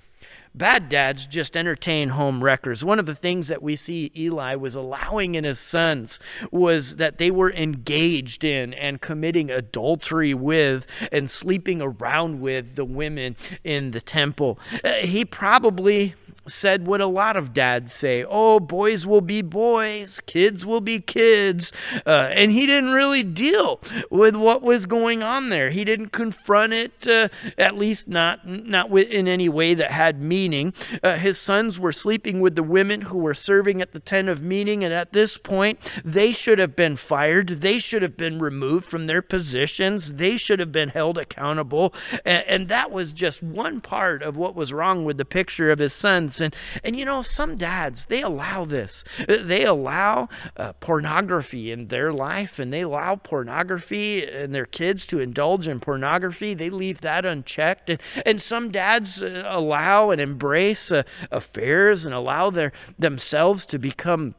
[0.56, 2.84] Bad dads just entertain home wreckers.
[2.84, 6.20] One of the things that we see Eli was allowing in his sons
[6.52, 12.86] was that they were engaged in and committing adultery with and sleeping around with the
[12.86, 14.60] women in the temple.
[14.84, 16.16] Uh, he probably
[16.47, 20.99] said what a lot of dads say oh, boys will be boys, kids will be
[20.99, 21.71] kids.
[22.05, 23.79] Uh, and he didn't really deal
[24.09, 25.69] with what was going on there.
[25.69, 30.73] He didn't confront it, uh, at least not, not in any way that had meaning.
[31.03, 34.41] Uh, his sons were sleeping with the women who were serving at the tent of
[34.41, 37.61] meeting, and at this point, they should have been fired.
[37.61, 40.13] They should have been removed from their positions.
[40.13, 41.93] They should have been held accountable.
[42.25, 45.79] And, and that was just one part of what was wrong with the picture of
[45.79, 49.03] his sons and and you know some dads they allow this.
[49.27, 55.19] They allow uh, pornography in their life and they allow pornography and their kids to
[55.19, 56.53] indulge in pornography.
[56.53, 57.89] They leave that unchecked.
[57.89, 63.80] And, and some dads uh, allow and embrace uh, affairs and allow their themselves to
[63.80, 64.36] become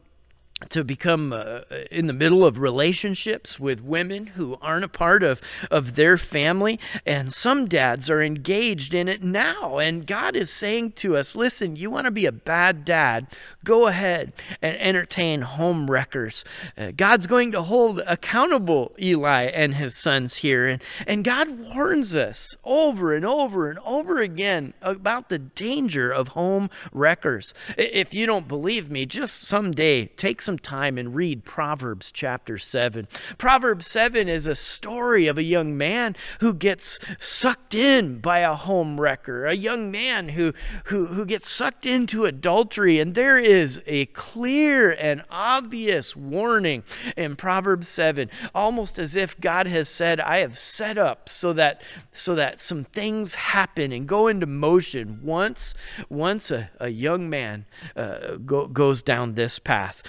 [0.69, 5.41] to become uh, in the middle of relationships with women who aren't a part of,
[5.69, 6.79] of their family.
[7.05, 9.79] And some dads are engaged in it now.
[9.79, 13.27] And God is saying to us listen, you want to be a bad dad,
[13.63, 16.43] go ahead and entertain home wreckers.
[16.77, 20.67] Uh, God's going to hold accountable Eli and his sons here.
[20.67, 26.29] And, and God warns us over and over and over again about the danger of
[26.29, 27.53] home wreckers.
[27.77, 32.57] If you don't believe me, just someday take some some time and read Proverbs chapter
[32.57, 33.07] 7.
[33.37, 38.53] Proverbs 7 is a story of a young man who gets sucked in by a
[38.53, 40.53] home wrecker, a young man who,
[40.85, 42.99] who, who gets sucked into adultery.
[42.99, 46.83] And there is a clear and obvious warning
[47.15, 51.81] in Proverbs 7, almost as if God has said, I have set up so that,
[52.11, 55.75] so that some things happen and go into motion once,
[56.09, 57.63] once a, a young man
[57.95, 60.03] uh, go, goes down this path.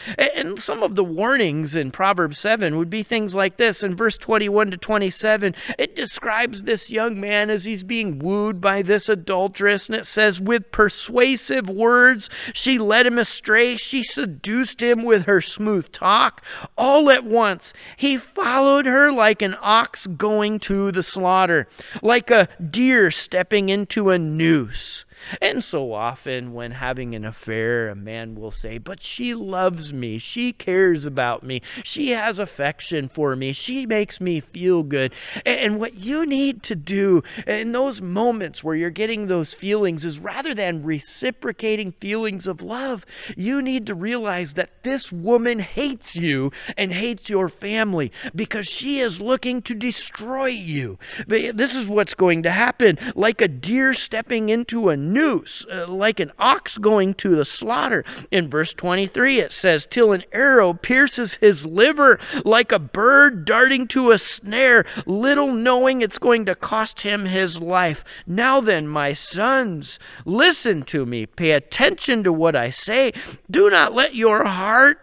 [0.59, 3.83] Some of the warnings in Proverbs 7 would be things like this.
[3.83, 8.83] In verse 21 to 27, it describes this young man as he's being wooed by
[8.83, 9.89] this adulteress.
[9.89, 13.77] And it says, With persuasive words, she led him astray.
[13.77, 16.43] She seduced him with her smooth talk.
[16.77, 21.69] All at once, he followed her like an ox going to the slaughter,
[22.03, 25.05] like a deer stepping into a noose.
[25.41, 30.19] And so often, when having an affair, a man will say, But she loves me.
[30.19, 31.63] She cares about me.
[31.83, 33.53] She has affection for me.
[33.53, 35.13] She makes me feel good.
[35.45, 40.19] And what you need to do in those moments where you're getting those feelings is
[40.19, 43.05] rather than reciprocating feelings of love,
[43.37, 49.01] you need to realize that this woman hates you and hates your family because she
[49.01, 50.99] is looking to destroy you.
[51.27, 52.99] This is what's going to happen.
[53.15, 58.05] Like a deer stepping into a noose, uh, like an ox going to the slaughter.
[58.31, 63.87] In verse 23, it says, Till an arrow pierces his liver, like a bird darting
[63.89, 68.05] to a snare, little knowing it's going to cost him his life.
[68.27, 71.27] Now then, my sons, listen to me.
[71.27, 73.13] Pay attention to what I say.
[73.51, 75.01] Do not let your heart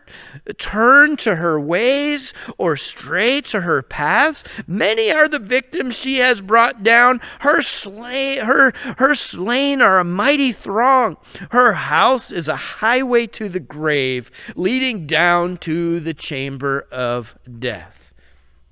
[0.58, 4.44] turn to her ways or stray to her paths.
[4.68, 7.22] Many are the victims she has brought down.
[7.40, 11.18] Her, slay, her, her slain are a mighty throng.
[11.52, 18.14] Her house is a highway to the grave, leading down to the chamber of death.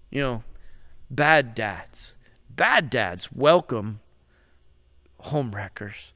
[0.10, 0.44] You know,
[1.10, 2.14] bad dads.
[2.50, 4.00] Bad dads welcome
[5.26, 6.12] homewreckers.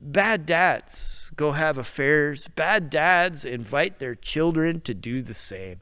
[0.00, 2.48] Bad dads go have affairs.
[2.54, 5.80] Bad dads invite their children to do the same.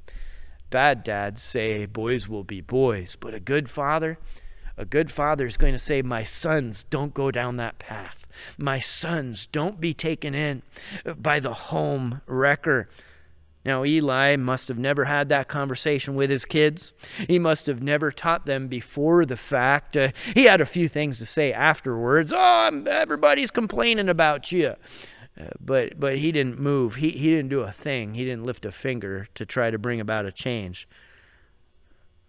[0.71, 4.19] Bad dads say boys will be boys, but a good father,
[4.77, 8.26] a good father is going to say, My sons, don't go down that path.
[8.59, 10.62] My sons, don't be taken in
[11.16, 12.89] by the home wrecker.
[13.66, 16.93] Now, Eli must have never had that conversation with his kids.
[17.26, 19.97] He must have never taught them before the fact.
[19.97, 22.32] Uh, he had a few things to say afterwards.
[22.32, 24.76] Oh, everybody's complaining about you.
[25.39, 26.95] Uh, but but he didn't move.
[26.95, 28.14] He he didn't do a thing.
[28.14, 30.87] He didn't lift a finger to try to bring about a change.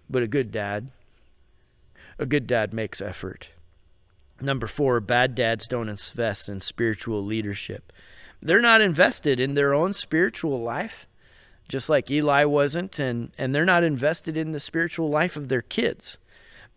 [0.10, 0.90] But a good dad,
[2.18, 3.50] a good dad makes effort.
[4.40, 7.92] Number 4, bad dads don't invest in spiritual leadership.
[8.42, 11.08] They're not invested in their own spiritual life
[11.68, 15.62] just like Eli wasn't, and, and they're not invested in the spiritual life of their
[15.62, 16.18] kids.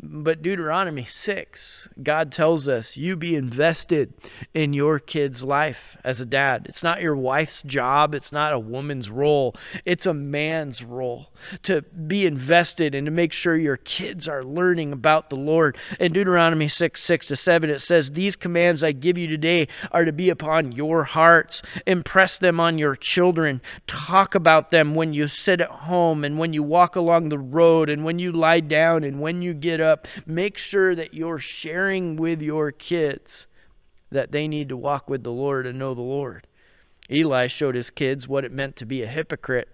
[0.03, 4.15] But Deuteronomy 6, God tells us you be invested
[4.55, 6.65] in your kid's life as a dad.
[6.71, 11.33] It's not your wife's job, it's not a woman's role, it's a man's role
[11.65, 15.77] to be invested and to make sure your kids are learning about the Lord.
[15.99, 20.07] In Deuteronomy 6 6 to 7, it says, These commands I give you today are
[20.07, 21.61] to be upon your hearts.
[21.87, 23.61] Impress them on your children.
[23.87, 27.91] Talk about them when you sit at home and when you walk along the road
[27.91, 31.39] and when you lie down and when you get up up, make sure that you're
[31.39, 33.47] sharing with your kids
[34.11, 36.47] that they need to walk with the Lord and know the Lord.
[37.11, 39.69] Eli showed his kids what it meant to be a hypocrite,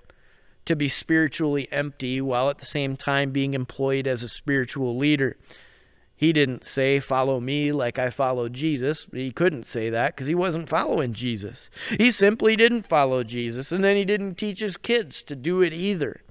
[0.64, 5.37] to be spiritually empty while at the same time being employed as a spiritual leader.
[6.17, 9.07] He didn't say, Follow me like I follow Jesus.
[9.12, 11.69] He couldn't say that because he wasn't following Jesus.
[11.99, 15.75] He simply didn't follow Jesus, and then he didn't teach his kids to do it
[15.75, 16.23] either.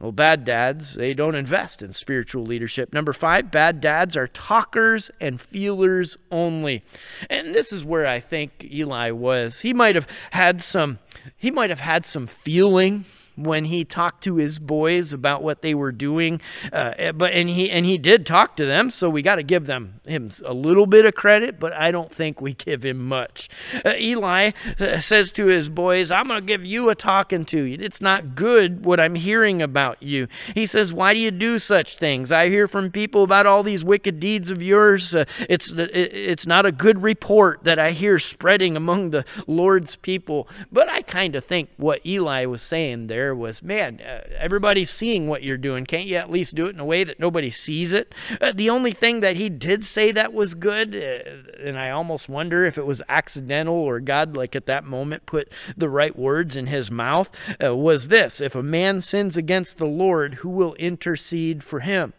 [0.00, 2.92] Well, bad dads, they don't invest in spiritual leadership.
[2.92, 6.84] Number five, bad dads are talkers and feelers only.
[7.28, 9.60] And this is where I think Eli was.
[9.60, 11.00] He might have had some,
[11.36, 13.06] he might have had some feeling
[13.38, 16.40] when he talked to his boys about what they were doing.
[16.72, 19.42] Uh, eh, but and he and he did talk to them, so we got to
[19.42, 21.60] give them him a little bit of credit.
[21.60, 23.48] But I don't think we give him much.
[23.84, 27.72] Uh, Eli uh, says to his boys, "I'm going to give you a talking to.
[27.80, 31.96] It's not good what I'm hearing about you." He says, "Why do you do such
[31.96, 32.32] things?
[32.32, 35.14] I hear from people about all these wicked deeds of yours.
[35.14, 40.48] Uh, it's it's not a good report that I hear spreading among the Lord's people."
[40.72, 45.28] But I kind of think what Eli was saying there was, man, uh, everybody's seeing
[45.28, 45.84] what you're doing.
[45.84, 48.14] Can't you at least do it in a way that nobody sees it?
[48.40, 52.28] Uh, the only thing that he did say that was good, uh, and I almost
[52.28, 56.56] wonder if it was accidental or God, like at that moment, put the right words
[56.56, 57.30] in his mouth,
[57.62, 62.12] uh, was this If a man sins against the Lord, who will intercede for him?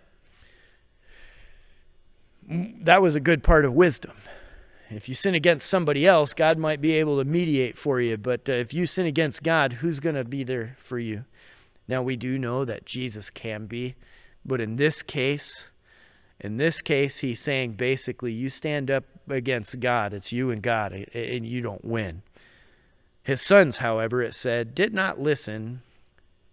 [2.49, 4.13] That was a good part of wisdom.
[4.89, 8.17] If you sin against somebody else, God might be able to mediate for you.
[8.17, 11.25] But uh, if you sin against God, who's going to be there for you?
[11.87, 13.95] Now, we do know that Jesus can be.
[14.45, 15.65] But in this case,
[16.39, 20.13] in this case, he's saying basically, you stand up against God.
[20.13, 22.23] It's you and God, and you don't win.
[23.21, 25.81] His sons, however, it said, did not listen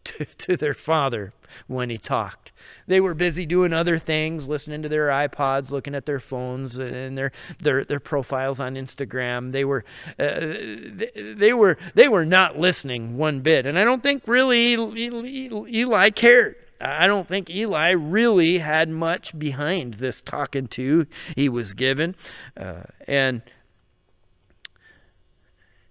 [0.06, 1.32] to, to their father
[1.66, 2.52] when he talked.
[2.88, 7.16] They were busy doing other things, listening to their iPods, looking at their phones and
[7.16, 9.52] their their, their profiles on Instagram.
[9.52, 9.84] They were
[10.18, 14.74] uh, they, they were they were not listening one bit, and I don't think really
[14.74, 16.56] Eli cared.
[16.80, 22.14] I don't think Eli really had much behind this talking to he was given,
[22.56, 23.42] uh, and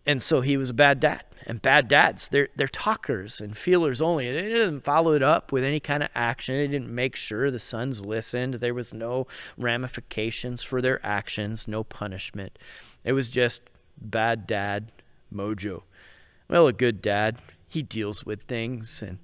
[0.06, 2.28] and so he was a bad dad and bad dads.
[2.28, 4.32] They're they're talkers and feelers only.
[4.32, 6.56] They didn't follow it up with any kind of action.
[6.56, 8.56] They didn't make sure the sons listened.
[8.56, 9.28] There was no
[9.58, 12.58] ramifications for their actions, no punishment.
[13.04, 13.62] It was just
[14.00, 14.92] bad dad
[15.34, 15.84] mojo.
[16.50, 19.20] Well, a good dad, he deals with things and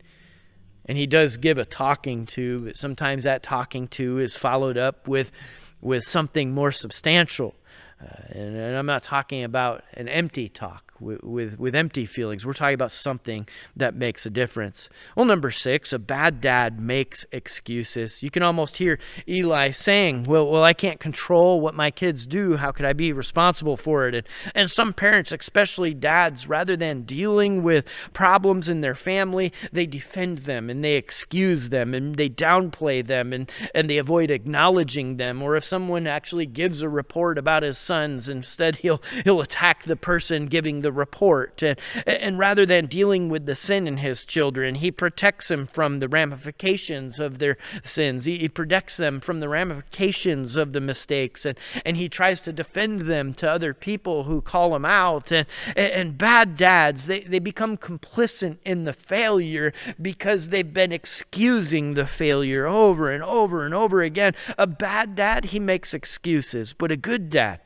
[0.86, 5.08] and he does give a talking to, but sometimes that talking to is followed up
[5.08, 5.32] with
[5.80, 7.56] with something more substantial.
[8.02, 12.46] Uh, and, and I'm not talking about an empty talk with, with, with empty feelings.
[12.46, 14.90] We're talking about something that makes a difference.
[15.16, 18.24] Well, number six, a bad dad makes excuses.
[18.24, 22.58] You can almost hear Eli saying, well, well, I can't control what my kids do.
[22.58, 24.16] How could I be responsible for it?
[24.16, 29.86] And, and some parents, especially dads, rather than dealing with problems in their family, they
[29.86, 35.18] defend them and they excuse them and they downplay them and, and they avoid acknowledging
[35.18, 35.42] them.
[35.42, 38.30] Or if someone actually gives a report about his sons.
[38.30, 41.62] Instead, he'll, he'll attack the person giving the report.
[41.62, 41.78] And,
[42.08, 46.08] and rather than dealing with the sin in his children, he protects them from the
[46.08, 48.24] ramifications of their sins.
[48.24, 51.46] He, he protects them from the ramifications of the mistakes.
[51.46, 55.30] And, and he tries to defend them to other people who call him out.
[55.30, 61.96] And, and bad dads, they, they become complicit in the failure because they've been excusing
[61.96, 64.34] the failure over and over and over again.
[64.58, 67.60] A bad dad, he makes excuses, but a good dad,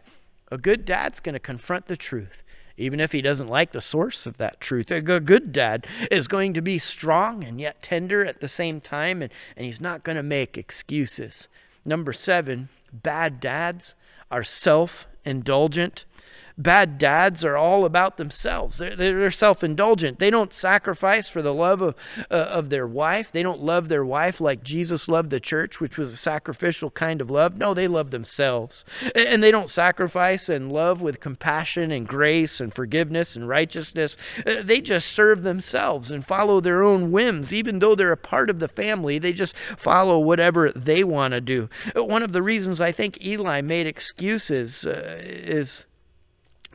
[0.55, 2.41] a good dad's going to confront the truth.
[2.77, 6.53] Even if he doesn't like the source of that truth, a good dad is going
[6.53, 10.15] to be strong and yet tender at the same time, and, and he's not going
[10.15, 11.49] to make excuses.
[11.83, 13.95] Number seven, bad dads
[14.31, 16.05] are self indulgent
[16.57, 18.77] bad dads are all about themselves.
[18.77, 20.19] They're, they're self indulgent.
[20.19, 21.95] They don't sacrifice for the love of,
[22.31, 23.31] uh, of their wife.
[23.31, 27.21] They don't love their wife like Jesus loved the church, which was a sacrificial kind
[27.21, 27.57] of love.
[27.57, 28.85] No, they love themselves.
[29.13, 34.15] And they don't sacrifice and love with compassion and grace and forgiveness and righteousness.
[34.45, 37.53] Uh, they just serve themselves and follow their own whims.
[37.53, 41.41] Even though they're a part of the family, they just follow whatever they want to
[41.41, 41.69] do.
[41.95, 45.83] Uh, one of the reasons I think Eli made excuses uh, is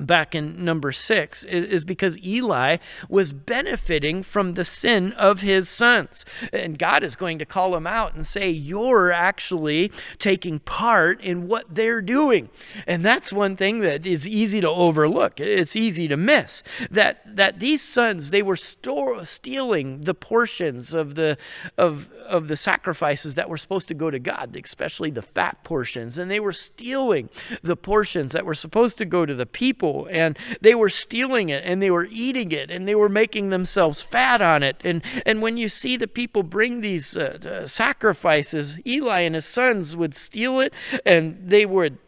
[0.06, 2.78] back in number six is because Eli
[3.08, 6.24] was benefiting from the sin of his sons.
[6.52, 11.48] And God is going to call him out and say, You're actually taking part in
[11.48, 12.48] what they're doing.
[12.86, 15.40] And that's one thing that is easy to overlook.
[15.40, 16.62] It's easy to miss.
[16.90, 21.36] That that these sons, they were store, stealing the portions of the
[21.76, 26.16] of of the sacrifices that were supposed to go to God, especially the fat portions.
[26.16, 27.28] And they were stealing
[27.62, 31.48] the portions that were supposed to go to the people people and they were stealing
[31.48, 34.76] it and they were eating it and they were making themselves fat on it.
[34.84, 39.46] And, and when you see the people bring these uh, uh, sacrifices, Eli and his
[39.46, 40.72] sons would steal it
[41.04, 41.98] and they would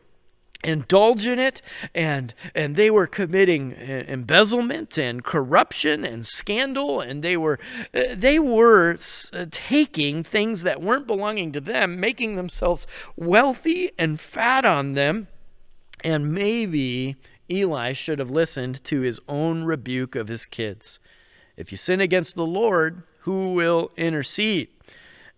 [0.65, 1.61] indulge in it
[1.93, 7.59] and and they were committing uh, embezzlement and corruption and scandal and they were
[7.93, 8.97] uh, they were
[9.33, 15.27] uh, taking things that weren't belonging to them making themselves wealthy and fat on them
[16.05, 17.17] and maybe
[17.51, 20.99] Eli should have listened to his own rebuke of his kids.
[21.57, 24.69] If you sin against the Lord, who will intercede?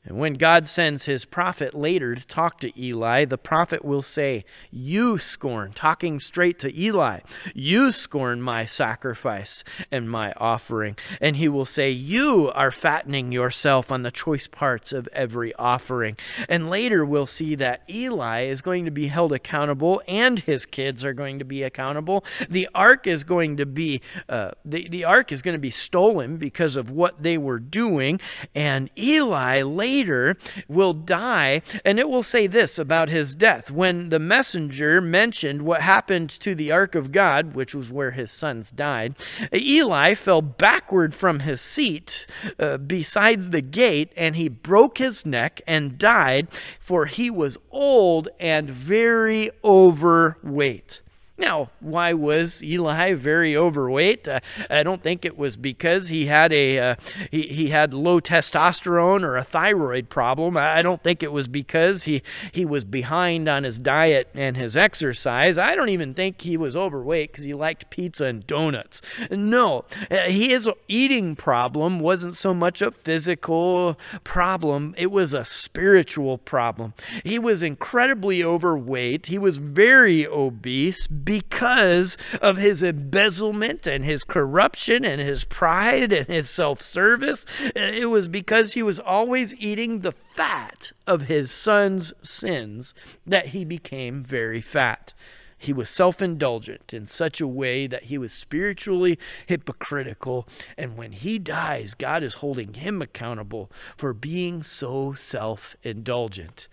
[0.06, 4.44] And when God sends his prophet later to talk to Eli, the prophet will say,
[4.70, 7.20] You scorn, talking straight to Eli,
[7.54, 10.96] you scorn my sacrifice and my offering.
[11.22, 16.18] And he will say, You are fattening yourself on the choice parts of every offering.
[16.50, 21.02] And later we'll see that Eli is going to be held accountable and his kids
[21.02, 22.26] are going to be accountable.
[22.50, 26.36] The ark is going to be, uh, the, the ark is going to be stolen
[26.36, 28.20] because of what they were doing.
[28.54, 30.36] And Eli later later
[30.68, 31.62] will die.
[31.84, 33.70] And it will say this about his death.
[33.70, 38.30] When the messenger mentioned what happened to the ark of God, which was where his
[38.30, 39.14] sons died,
[39.54, 42.26] Eli fell backward from his seat
[42.58, 46.48] uh, besides the gate, and he broke his neck and died,
[46.80, 51.00] for he was old and very overweight.
[51.36, 54.28] Now, why was Eli very overweight?
[54.28, 54.38] Uh,
[54.70, 56.94] I don't think it was because he had a uh,
[57.28, 60.56] he, he had low testosterone or a thyroid problem.
[60.56, 62.22] I don't think it was because he
[62.52, 65.58] he was behind on his diet and his exercise.
[65.58, 69.02] I don't even think he was overweight because he liked pizza and donuts.
[69.28, 76.38] No, uh, his eating problem wasn't so much a physical problem; it was a spiritual
[76.38, 76.94] problem.
[77.24, 79.26] He was incredibly overweight.
[79.26, 86.28] He was very obese because of his embezzlement and his corruption and his pride and
[86.28, 87.46] his self service.
[87.64, 92.94] Uh, it was because he was always eating the fat of his son's sins
[93.26, 95.12] that he became very fat.
[95.56, 100.46] He was self indulgent in such a way that he was spiritually hypocritical.
[100.76, 106.68] And when he dies, God is holding him accountable for being so self indulgent.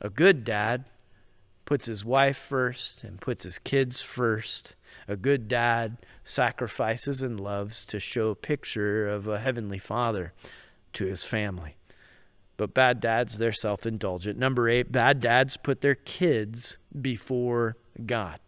[0.00, 0.86] A good dad
[1.64, 4.74] puts his wife first and puts his kids first.
[5.08, 10.32] A good dad sacrifices and loves to show a picture of a heavenly father
[10.94, 11.76] to his family.
[12.56, 14.38] But bad dads, they're self indulgent.
[14.38, 18.38] Number eight, bad dads put their kids before God.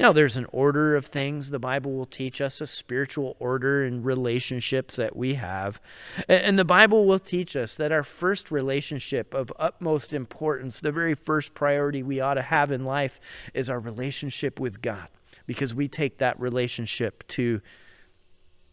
[0.00, 4.02] Now, there's an order of things the Bible will teach us, a spiritual order in
[4.02, 5.78] relationships that we have.
[6.26, 11.14] And the Bible will teach us that our first relationship of utmost importance, the very
[11.14, 13.20] first priority we ought to have in life,
[13.52, 15.08] is our relationship with God,
[15.46, 17.60] because we take that relationship to,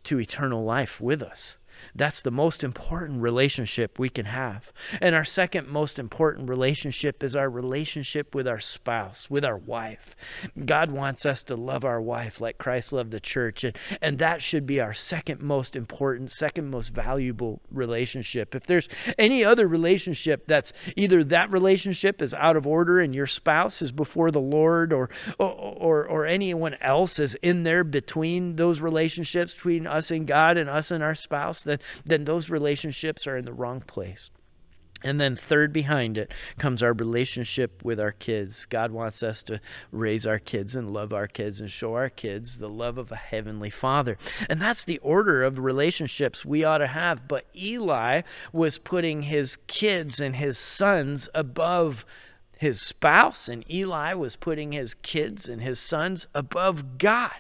[0.06, 1.58] to eternal life with us.
[1.96, 4.72] That's the most important relationship we can have.
[5.02, 10.16] And our second most important relationship is our relationship with our spouse, with our wife.
[10.66, 13.64] God wants us to love our wife like Christ loved the church.
[13.64, 18.56] And, and that should be our second most important, second most valuable relationship.
[18.56, 23.28] If there's any other relationship that's either that relationship is out of order and your
[23.28, 25.10] spouse is before the Lord or,
[25.40, 30.58] or, or, or anyone else is in there between those relationships between us and God
[30.58, 34.32] and us and our spouse, then, then those relationships are in the wrong place.
[35.04, 38.66] And then, third behind it comes our relationship with our kids.
[38.66, 39.62] God wants us to
[39.92, 43.16] raise our kids and love our kids and show our kids the love of a
[43.16, 44.18] heavenly father.
[44.50, 47.28] And that's the order of relationships we ought to have.
[47.28, 52.04] But Eli was putting his kids and his sons above
[52.58, 57.34] his spouse, and Eli was putting his kids and his sons above God.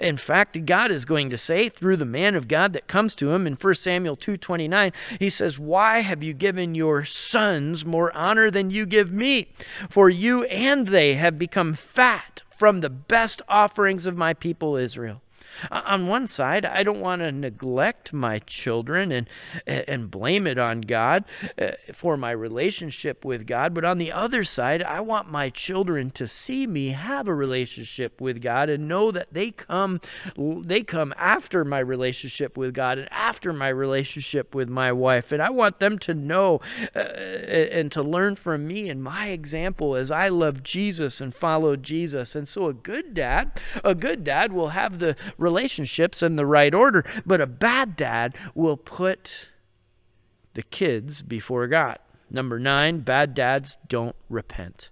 [0.00, 3.30] In fact, God is going to say through the man of God that comes to
[3.32, 8.50] him in 1 Samuel 2:29, he says, "Why have you given your sons more honor
[8.50, 9.48] than you give me?
[9.88, 15.22] For you and they have become fat from the best offerings of my people Israel."
[15.70, 19.28] On one side, I don't want to neglect my children and
[19.66, 21.24] and blame it on God
[21.60, 26.10] uh, for my relationship with God, but on the other side, I want my children
[26.12, 30.00] to see me have a relationship with God and know that they come
[30.36, 35.42] they come after my relationship with God and after my relationship with my wife, and
[35.42, 36.60] I want them to know
[36.94, 41.76] uh, and to learn from me and my example as I love Jesus and follow
[41.76, 42.34] Jesus.
[42.34, 46.74] And so a good dad, a good dad will have the relationships in the right
[46.74, 47.04] order.
[47.24, 49.48] But a bad dad will put
[50.54, 51.98] the kids before God.
[52.30, 54.90] Number nine, bad dads don't repent.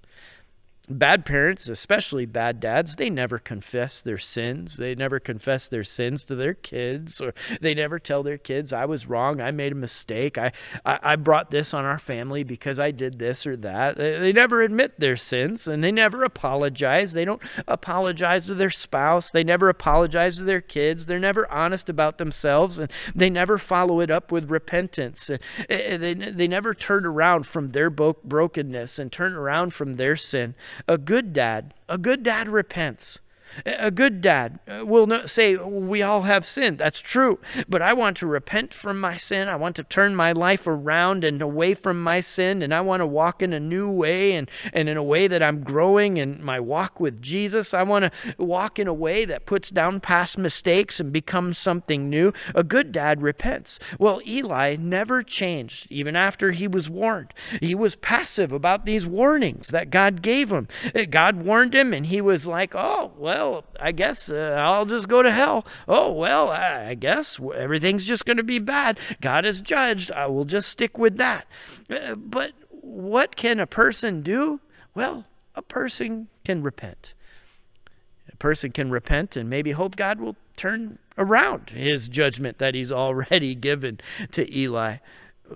[0.92, 4.76] Bad parents, especially bad dads, they never confess their sins.
[4.76, 8.84] They never confess their sins to their kids, or they never tell their kids, I
[8.84, 10.52] was wrong, I made a mistake, I,
[10.84, 13.96] I, I brought this on our family because I did this or that.
[13.96, 17.12] They, they never admit their sins and they never apologize.
[17.12, 21.88] They don't apologize to their spouse, they never apologize to their kids, they're never honest
[21.88, 25.30] about themselves, and they never follow it up with repentance.
[25.68, 30.54] They, they never turn around from their brokenness and turn around from their sin.
[30.88, 33.18] A good dad, a good dad repents.
[33.66, 36.78] A good dad uh, will not say, We all have sinned.
[36.78, 37.38] That's true.
[37.68, 39.48] But I want to repent from my sin.
[39.48, 42.62] I want to turn my life around and away from my sin.
[42.62, 45.42] And I want to walk in a new way and, and in a way that
[45.42, 47.74] I'm growing in my walk with Jesus.
[47.74, 52.08] I want to walk in a way that puts down past mistakes and becomes something
[52.08, 52.32] new.
[52.54, 53.78] A good dad repents.
[53.98, 57.34] Well, Eli never changed, even after he was warned.
[57.60, 60.68] He was passive about these warnings that God gave him.
[60.94, 64.86] Uh, God warned him, and he was like, Oh, well well, I guess uh, I'll
[64.86, 65.66] just go to hell.
[65.88, 68.98] Oh, well, I, guess everything's just going to be bad.
[69.20, 70.12] God is judged.
[70.12, 71.46] I will just stick with that.
[71.90, 74.60] Uh, but what can a person do?
[74.94, 75.24] Well,
[75.54, 77.14] a person can repent.
[78.32, 82.92] A person can repent and maybe hope God will turn around his judgment that he's
[82.92, 84.00] already given
[84.32, 84.98] to Eli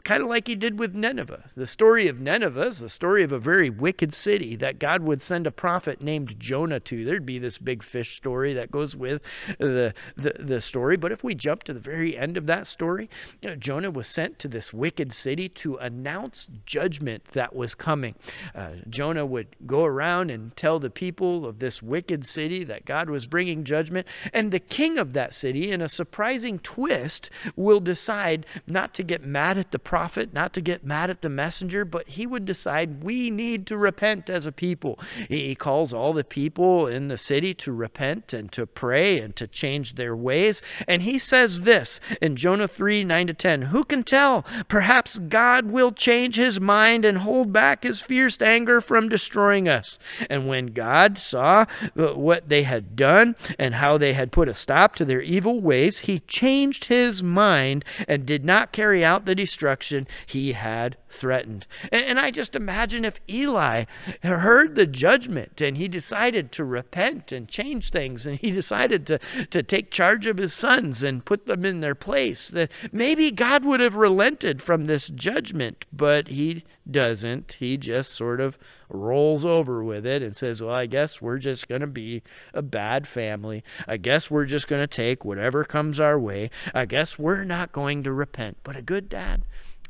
[0.05, 1.51] kind of like he did with Nineveh.
[1.57, 5.23] The story of Nineveh is the story of a very wicked city that God would
[5.23, 7.05] send a prophet named Jonah to.
[7.05, 9.23] There'd be this big fish story that goes with
[9.59, 10.97] the, the, the story.
[10.97, 13.09] But if we jump to the very end of that story,
[13.43, 18.15] you know, Jonah was sent to this wicked city to announce judgment that was coming.
[18.55, 23.11] Uh, Jonah would go around and tell the people of this wicked city that God
[23.11, 24.07] was bringing judgment.
[24.33, 29.25] And the king of that city, in a surprising twist, will decide not to get
[29.25, 33.05] mad at the prophet, not to get mad at the messenger, but he would decide
[33.05, 34.99] we need to repent as a people.
[35.29, 39.47] He calls all the people in the city to repent and to pray and to
[39.47, 40.61] change their ways.
[40.89, 44.45] And he says this in Jonah 3 9 to 10 Who can tell?
[44.67, 50.01] Perhaps God will change his mind and hold back his fierce anger from destroying us.
[50.29, 51.67] And when God saw
[51.97, 55.61] uh, what they had done and how they had put a stop to their evil
[55.61, 60.97] ways, he changed his mind and did not carry out the destruction destruction he had
[61.09, 61.67] threatened.
[61.93, 63.85] And, and I just imagine if Eli
[64.23, 69.19] heard the judgment and he decided to repent and change things and he decided to,
[69.51, 73.65] to take charge of his sons and put them in their place, that maybe God
[73.65, 77.57] would have relented from this judgment, but he doesn't.
[77.59, 78.59] He just sort of
[78.89, 82.23] rolls over with it and says, Well, I guess we're just going to be
[82.55, 83.65] a bad family.
[83.87, 86.51] I guess we're just going to take whatever comes our way.
[86.75, 88.59] I guess we're not going to repent.
[88.63, 89.43] But a good dad,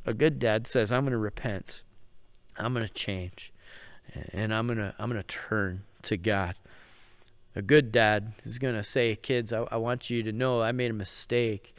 [0.07, 1.83] a good dad says, I'm going to repent.
[2.57, 3.53] I'm going to change.
[4.33, 6.55] And I'm going to I'm going to turn to God.
[7.55, 10.73] A good dad is going to say, kids, I, I want you to know I
[10.73, 11.75] made a mistake.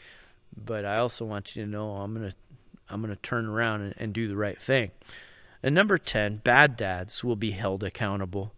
[0.55, 2.35] but I also want you to know I'm going to
[2.89, 4.91] I'm going to turn around and, and do the right thing.
[5.63, 8.53] And number 10, bad dads will be held accountable.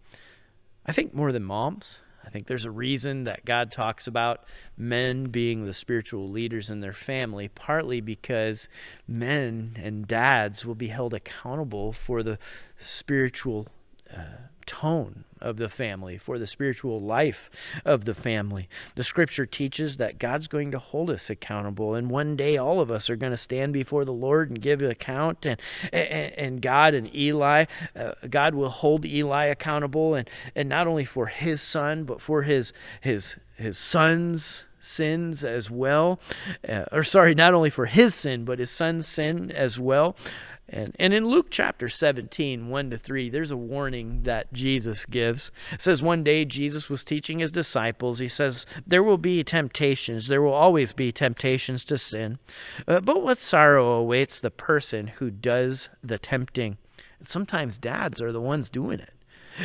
[0.86, 2.00] I think more than moms.
[2.30, 4.44] I think there's a reason that God talks about
[4.78, 8.70] men being the spiritual leaders in their family, partly because
[9.08, 12.38] men and dads will be held accountable for the
[12.78, 13.68] spiritual
[14.16, 17.50] uh, tone of the family, for the spiritual life
[17.84, 18.70] of the family.
[18.96, 22.92] The scripture teaches that God's going to hold us accountable, and one day all of
[22.92, 25.48] us are going to stand before the Lord and give account.
[25.48, 25.60] And,
[25.92, 27.66] and, and God and Eli,
[27.96, 32.44] uh, God will hold Eli accountable, and, and not only for his son, but for
[32.44, 36.22] his his his sons sins as well
[36.68, 40.16] uh, or sorry not only for his sin but his son's sin as well
[40.72, 45.52] and, and in Luke chapter 17, 1 to 3, there's a warning that Jesus gives.
[45.72, 48.20] It says, One day Jesus was teaching his disciples.
[48.20, 50.28] He says, There will be temptations.
[50.28, 52.40] There will always be temptations to sin.
[52.88, 56.78] Uh, but what sorrow awaits the person who does the tempting?
[57.20, 59.14] And sometimes dads are the ones doing it.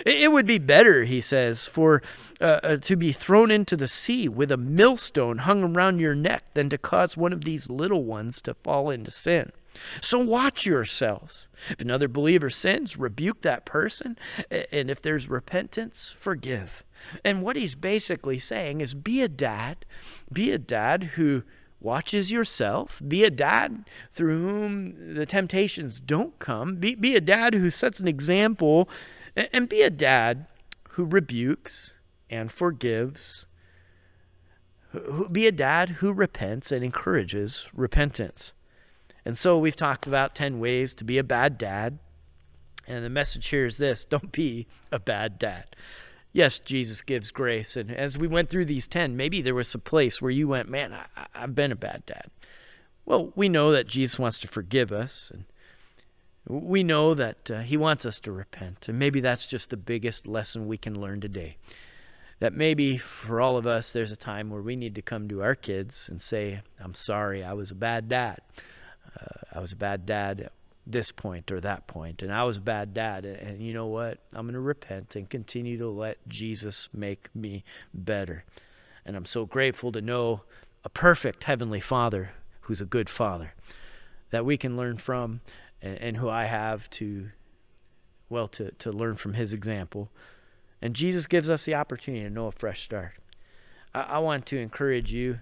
[0.05, 2.03] It would be better, he says, for
[2.41, 6.45] uh, uh, to be thrown into the sea with a millstone hung around your neck
[6.55, 9.53] than to cause one of these little ones to fall into sin.
[10.01, 11.49] So watch yourselves.
[11.71, 14.19] If another believer sins, rebuke that person.
[14.51, 16.85] And if there's repentance, forgive.
[17.25, 19.85] And what he's basically saying is be a dad.
[20.33, 21.43] Be a dad who
[21.81, 23.01] watches yourself.
[23.07, 26.77] Be a dad through whom the temptations don't come.
[26.77, 28.89] Be, be a dad who sets an example.
[29.37, 30.47] And be a dad
[30.91, 31.95] who rebukes
[32.31, 33.47] and forgives.
[35.31, 38.53] Be a dad who repents and encourages repentance.
[39.25, 41.99] And so we've talked about 10 ways to be a bad dad.
[42.87, 45.75] And the message here is this don't be a bad dad.
[46.33, 47.77] Yes, Jesus gives grace.
[47.77, 50.69] And as we went through these 10, maybe there was a place where you went,
[50.69, 52.29] man, I, have been a bad dad.
[53.07, 55.31] Well, we know that Jesus wants to forgive us.
[55.33, 55.45] And
[56.47, 58.87] we know that uh, he wants us to repent.
[58.89, 61.57] And maybe that's just the biggest lesson we can learn today.
[62.41, 65.43] That maybe for all of us, there's a time where we need to come to
[65.43, 68.41] our kids and say, I'm sorry, I was a bad dad
[69.21, 70.53] uh, I was a bad dad at
[70.87, 73.25] this point or that point, and I was a bad dad.
[73.25, 74.19] And, and you know what?
[74.33, 78.45] I'm going to repent and continue to let Jesus make me better.
[79.07, 80.43] And I'm so grateful to know
[80.85, 82.33] a perfect Heavenly Father
[82.63, 83.55] who's a good Father
[84.31, 85.41] that we can learn from
[85.85, 87.29] and, and who I have to,
[88.29, 90.11] well, to, to learn from His example.
[90.83, 93.13] And Jesus gives us the opportunity to know a fresh start.
[93.95, 95.39] I, I want to encourage you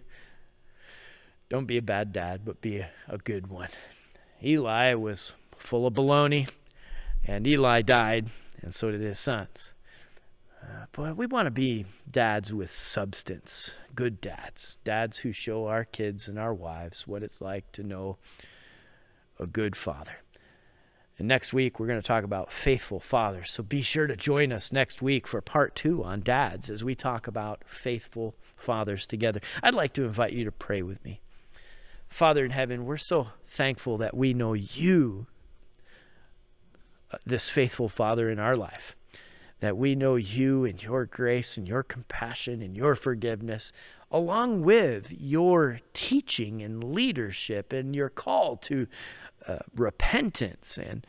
[1.49, 3.69] don't be a bad dad, but be a, a good one.
[4.43, 6.49] Eli was full of baloney,
[7.25, 8.31] and Eli died,
[8.61, 9.71] and so did his sons.
[10.63, 15.85] Uh, but we want to be dads with substance, good dads, dads who show our
[15.85, 18.17] kids and our wives what it's like to know
[19.39, 20.22] a good father.
[21.23, 23.53] And next week, we're going to talk about faithful fathers.
[23.53, 26.97] So be sure to join us next week for part two on dads as we
[26.97, 29.41] talk about faithful fathers together.
[29.63, 31.21] I'd like to invite you to pray with me.
[32.09, 35.29] Father in heaven, we're so thankful that we know you,
[37.13, 38.97] uh, this faithful Father in our life,
[39.61, 43.73] that we know you and your grace and your compassion and your forgiveness,
[44.11, 48.89] along with your teaching and leadership and your call to
[49.47, 51.07] uh, repentance and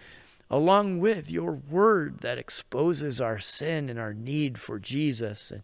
[0.49, 5.49] along with your word that exposes our sin and our need for Jesus.
[5.49, 5.63] And,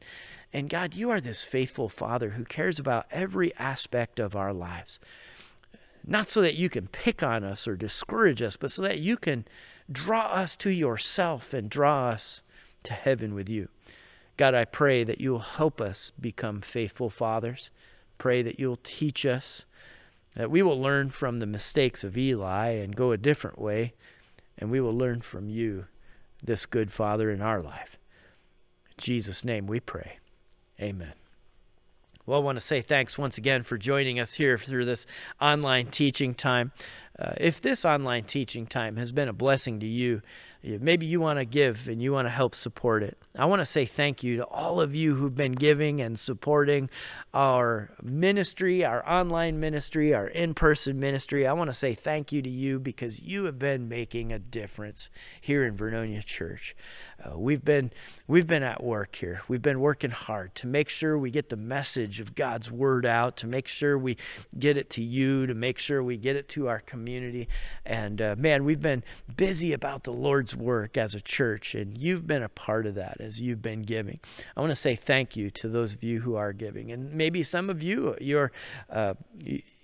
[0.52, 5.00] and God, you are this faithful Father who cares about every aspect of our lives.
[6.06, 9.16] Not so that you can pick on us or discourage us, but so that you
[9.16, 9.46] can
[9.92, 12.42] draw us to yourself and draw us
[12.84, 13.68] to heaven with you.
[14.38, 17.70] God, I pray that you'll help us become faithful fathers.
[18.18, 19.66] Pray that you'll teach us,
[20.40, 23.92] that we will learn from the mistakes of Eli and go a different way,
[24.58, 25.84] and we will learn from you,
[26.42, 27.98] this good Father in our life.
[28.92, 30.18] In Jesus' name we pray.
[30.80, 31.12] Amen.
[32.26, 35.06] Well, I want to say thanks once again for joining us here through this
[35.42, 36.72] online teaching time.
[37.20, 40.22] Uh, if this online teaching time has been a blessing to you,
[40.64, 43.18] maybe you want to give and you want to help support it.
[43.38, 46.90] I want to say thank you to all of you who've been giving and supporting
[47.32, 51.46] our ministry, our online ministry, our in person ministry.
[51.46, 55.12] I want to say thank you to you because you have been making a difference
[55.40, 56.76] here in Vernonia Church.
[57.24, 57.92] Uh, we've been
[58.28, 59.42] we've been at work here.
[59.48, 63.38] We've been working hard to make sure we get the message of God's word out,
[63.38, 64.18] to make sure we
[64.58, 67.48] get it to you, to make sure we get it to our community.
[67.86, 69.04] And uh, man, we've been
[69.36, 73.19] busy about the Lord's work as a church, and you've been a part of that
[73.20, 74.20] as you've been giving.
[74.56, 77.44] I want to say thank you to those of you who are giving, and maybe
[77.44, 78.52] some of you you're.
[78.90, 79.14] Uh,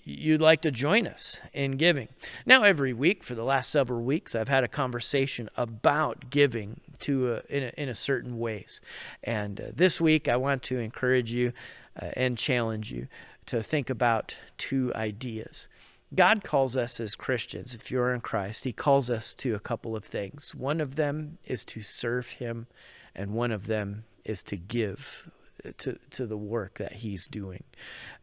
[0.07, 2.07] you'd like to join us in giving.
[2.45, 7.33] Now, every week for the last several weeks, I've had a conversation about giving to
[7.33, 8.79] a, in, a, in a certain ways.
[9.23, 11.53] And uh, this week, I want to encourage you
[11.99, 13.07] uh, and challenge you
[13.47, 15.67] to think about two ideas.
[16.13, 19.95] God calls us as Christians, if you're in Christ, He calls us to a couple
[19.95, 20.53] of things.
[20.53, 22.67] One of them is to serve Him,
[23.15, 25.29] and one of them is to give
[25.77, 27.63] to, to the work that He's doing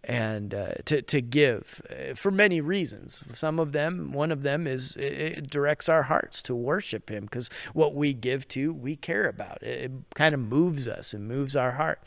[0.05, 3.23] and uh, to, to give uh, for many reasons.
[3.35, 7.51] Some of them, one of them is it directs our hearts to worship Him because
[7.73, 9.63] what we give to, we care about.
[9.63, 12.01] It, it kind of moves us and moves our heart.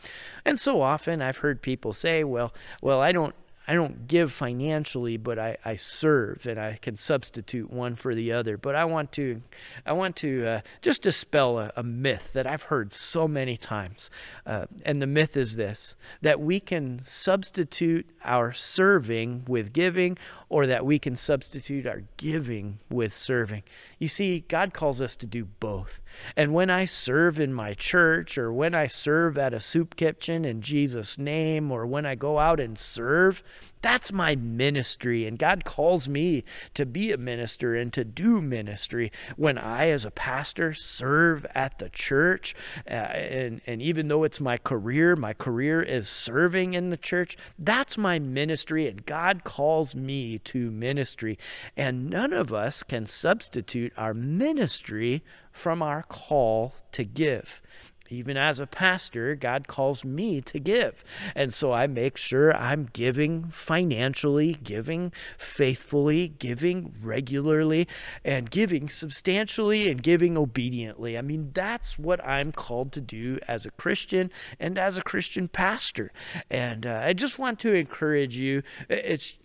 [0.43, 3.35] And so often I've heard people say, well, well, I don't
[3.67, 8.31] I don't give financially, but I, I serve and I can substitute one for the
[8.31, 8.57] other.
[8.57, 9.41] But I want to,
[9.85, 14.09] I want to uh, just dispel a, a, myth that I've heard so many times.
[14.45, 20.17] Uh, and the myth is this that we can substitute our serving with giving,
[20.55, 23.61] or that we can substitute our giving with serving.
[23.99, 26.01] You see, God calls us to do both.
[26.37, 30.45] And when I serve in my church, or when I serve at a soup kitchen
[30.45, 33.43] in Jesus' name, or when I go out and serve,
[33.85, 35.27] that's my ministry.
[35.27, 39.11] And God calls me to be a minister and to do ministry.
[39.35, 42.55] When I, as a pastor, serve at the church,
[42.89, 47.37] uh, and, and even though it's my career, my career is serving in the church,
[47.59, 48.87] that's my ministry.
[48.87, 51.37] And God calls me to ministry.
[51.77, 57.61] And none of us can substitute our ministry from our call to give
[58.09, 61.03] even as a pastor, God calls me to give.
[61.33, 67.87] And so I make sure I'm giving financially, giving faithfully, giving regularly,
[68.23, 71.17] and giving substantially and giving obediently.
[71.17, 75.47] I mean, that's what I'm called to do as a Christian and as a Christian
[75.47, 76.11] pastor.
[76.49, 78.63] And uh, I just want to encourage you.
[78.89, 79.35] It's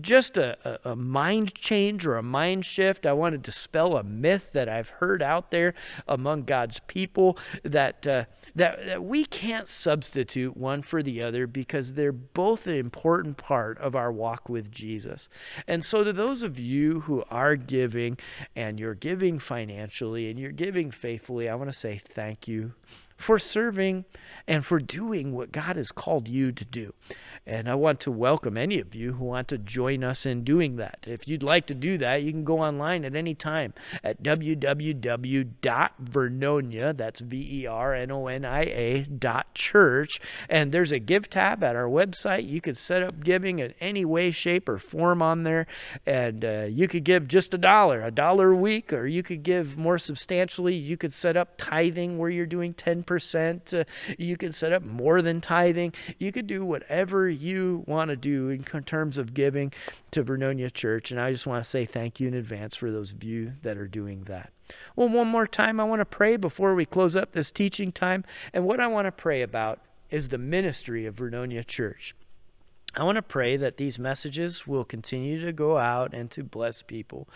[0.00, 3.06] just a, a, mind change or a mind shift.
[3.06, 5.74] I want to dispel a myth that I've heard out there
[6.06, 8.24] among God's people that, uh,
[8.54, 13.78] that, that we can't substitute one for the other because they're both an important part
[13.78, 15.28] of our walk with Jesus.
[15.66, 18.18] And so, to those of you who are giving
[18.54, 22.72] and you're giving financially and you're giving faithfully, I want to say thank you
[23.16, 24.04] for serving
[24.46, 26.92] and for doing what God has called you to do.
[27.48, 30.74] And I want to welcome any of you who want to join us in doing
[30.76, 31.04] that.
[31.06, 33.72] If you'd like to do that, you can go online at any time
[34.02, 40.20] at www.vernonia, that's V E R N O N I A, dot church.
[40.48, 42.48] And there's a give tab at our website.
[42.48, 45.68] You could set up giving in any way, shape, or form on there.
[46.04, 49.44] And uh, you could give just a dollar, a dollar a week, or you could
[49.44, 50.74] give more substantially.
[50.74, 53.72] You could set up tithing where you're doing 10%.
[53.72, 53.84] Uh,
[54.18, 55.92] you could set up more than tithing.
[56.18, 59.72] You could do whatever you want to do in terms of giving
[60.10, 61.10] to Vernonia Church.
[61.10, 63.78] And I just want to say thank you in advance for those of you that
[63.78, 64.52] are doing that.
[64.96, 68.24] Well, one more time, I want to pray before we close up this teaching time.
[68.52, 69.80] And what I want to pray about
[70.10, 72.14] is the ministry of Vernonia Church.
[72.96, 76.80] I want to pray that these messages will continue to go out and to bless
[76.80, 77.28] people,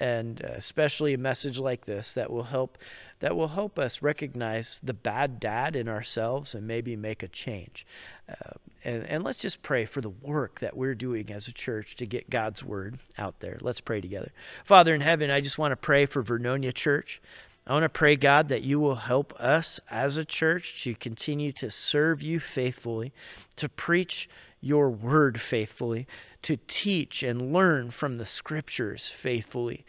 [0.00, 2.78] and uh, especially a message like this that will help
[3.20, 7.86] that will help us recognize the bad dad in ourselves and maybe make a change.
[8.28, 8.54] Uh,
[8.84, 12.06] and, and let's just pray for the work that we're doing as a church to
[12.06, 13.58] get God's word out there.
[13.60, 14.32] Let's pray together.
[14.64, 17.22] Father in heaven, I just want to pray for Vernonia Church.
[17.64, 21.52] I want to pray, God, that you will help us as a church to continue
[21.52, 23.12] to serve you faithfully,
[23.54, 24.28] to preach
[24.62, 26.06] your word faithfully,
[26.40, 29.84] to teach and learn from the scriptures faithfully,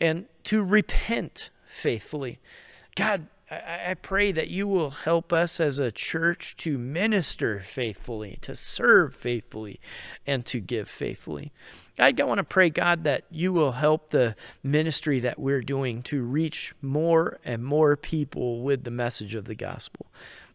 [0.00, 1.50] and to repent
[1.80, 2.40] faithfully.
[2.96, 8.56] God, I, pray that you will help us as a church to minister faithfully, to
[8.56, 9.80] serve faithfully,
[10.26, 11.52] and to give faithfully.
[11.98, 16.22] I want to pray, God, that you will help the ministry that we're doing to
[16.22, 20.06] reach more and more people with the message of the gospel.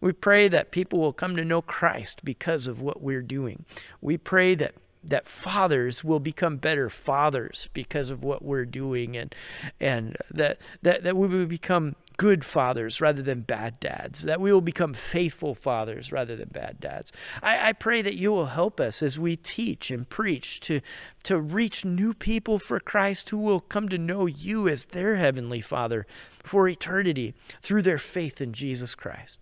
[0.01, 3.65] We pray that people will come to know Christ because of what we're doing.
[4.01, 9.33] We pray that that fathers will become better fathers because of what we're doing and
[9.79, 14.51] and that that, that we will become good fathers rather than bad dads, that we
[14.51, 17.13] will become faithful fathers rather than bad dads.
[17.41, 20.81] I, I, pray that you will help us as we teach and preach to,
[21.23, 25.61] to reach new people for Christ who will come to know you as their heavenly
[25.61, 26.05] Father
[26.43, 29.39] for eternity through their faith in Jesus Christ.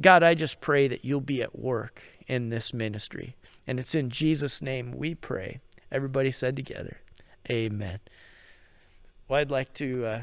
[0.00, 3.36] God, I just pray that you'll be at work in this ministry.
[3.66, 5.60] And it's in Jesus' name we pray.
[5.90, 6.98] Everybody said together,
[7.50, 8.00] Amen.
[9.28, 10.22] Well, I'd like to uh,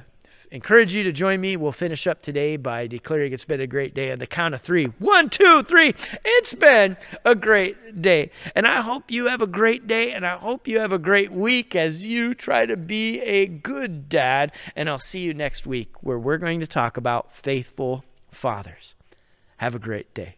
[0.52, 1.56] encourage you to join me.
[1.56, 4.62] We'll finish up today by declaring it's been a great day on the count of
[4.62, 4.86] three.
[5.00, 5.96] One, two, three.
[6.24, 8.32] It's been a great day.
[8.54, 11.32] And I hope you have a great day, and I hope you have a great
[11.32, 14.52] week as you try to be a good dad.
[14.76, 18.96] And I'll see you next week where we're going to talk about faithful fathers.
[19.62, 20.38] Have a great day.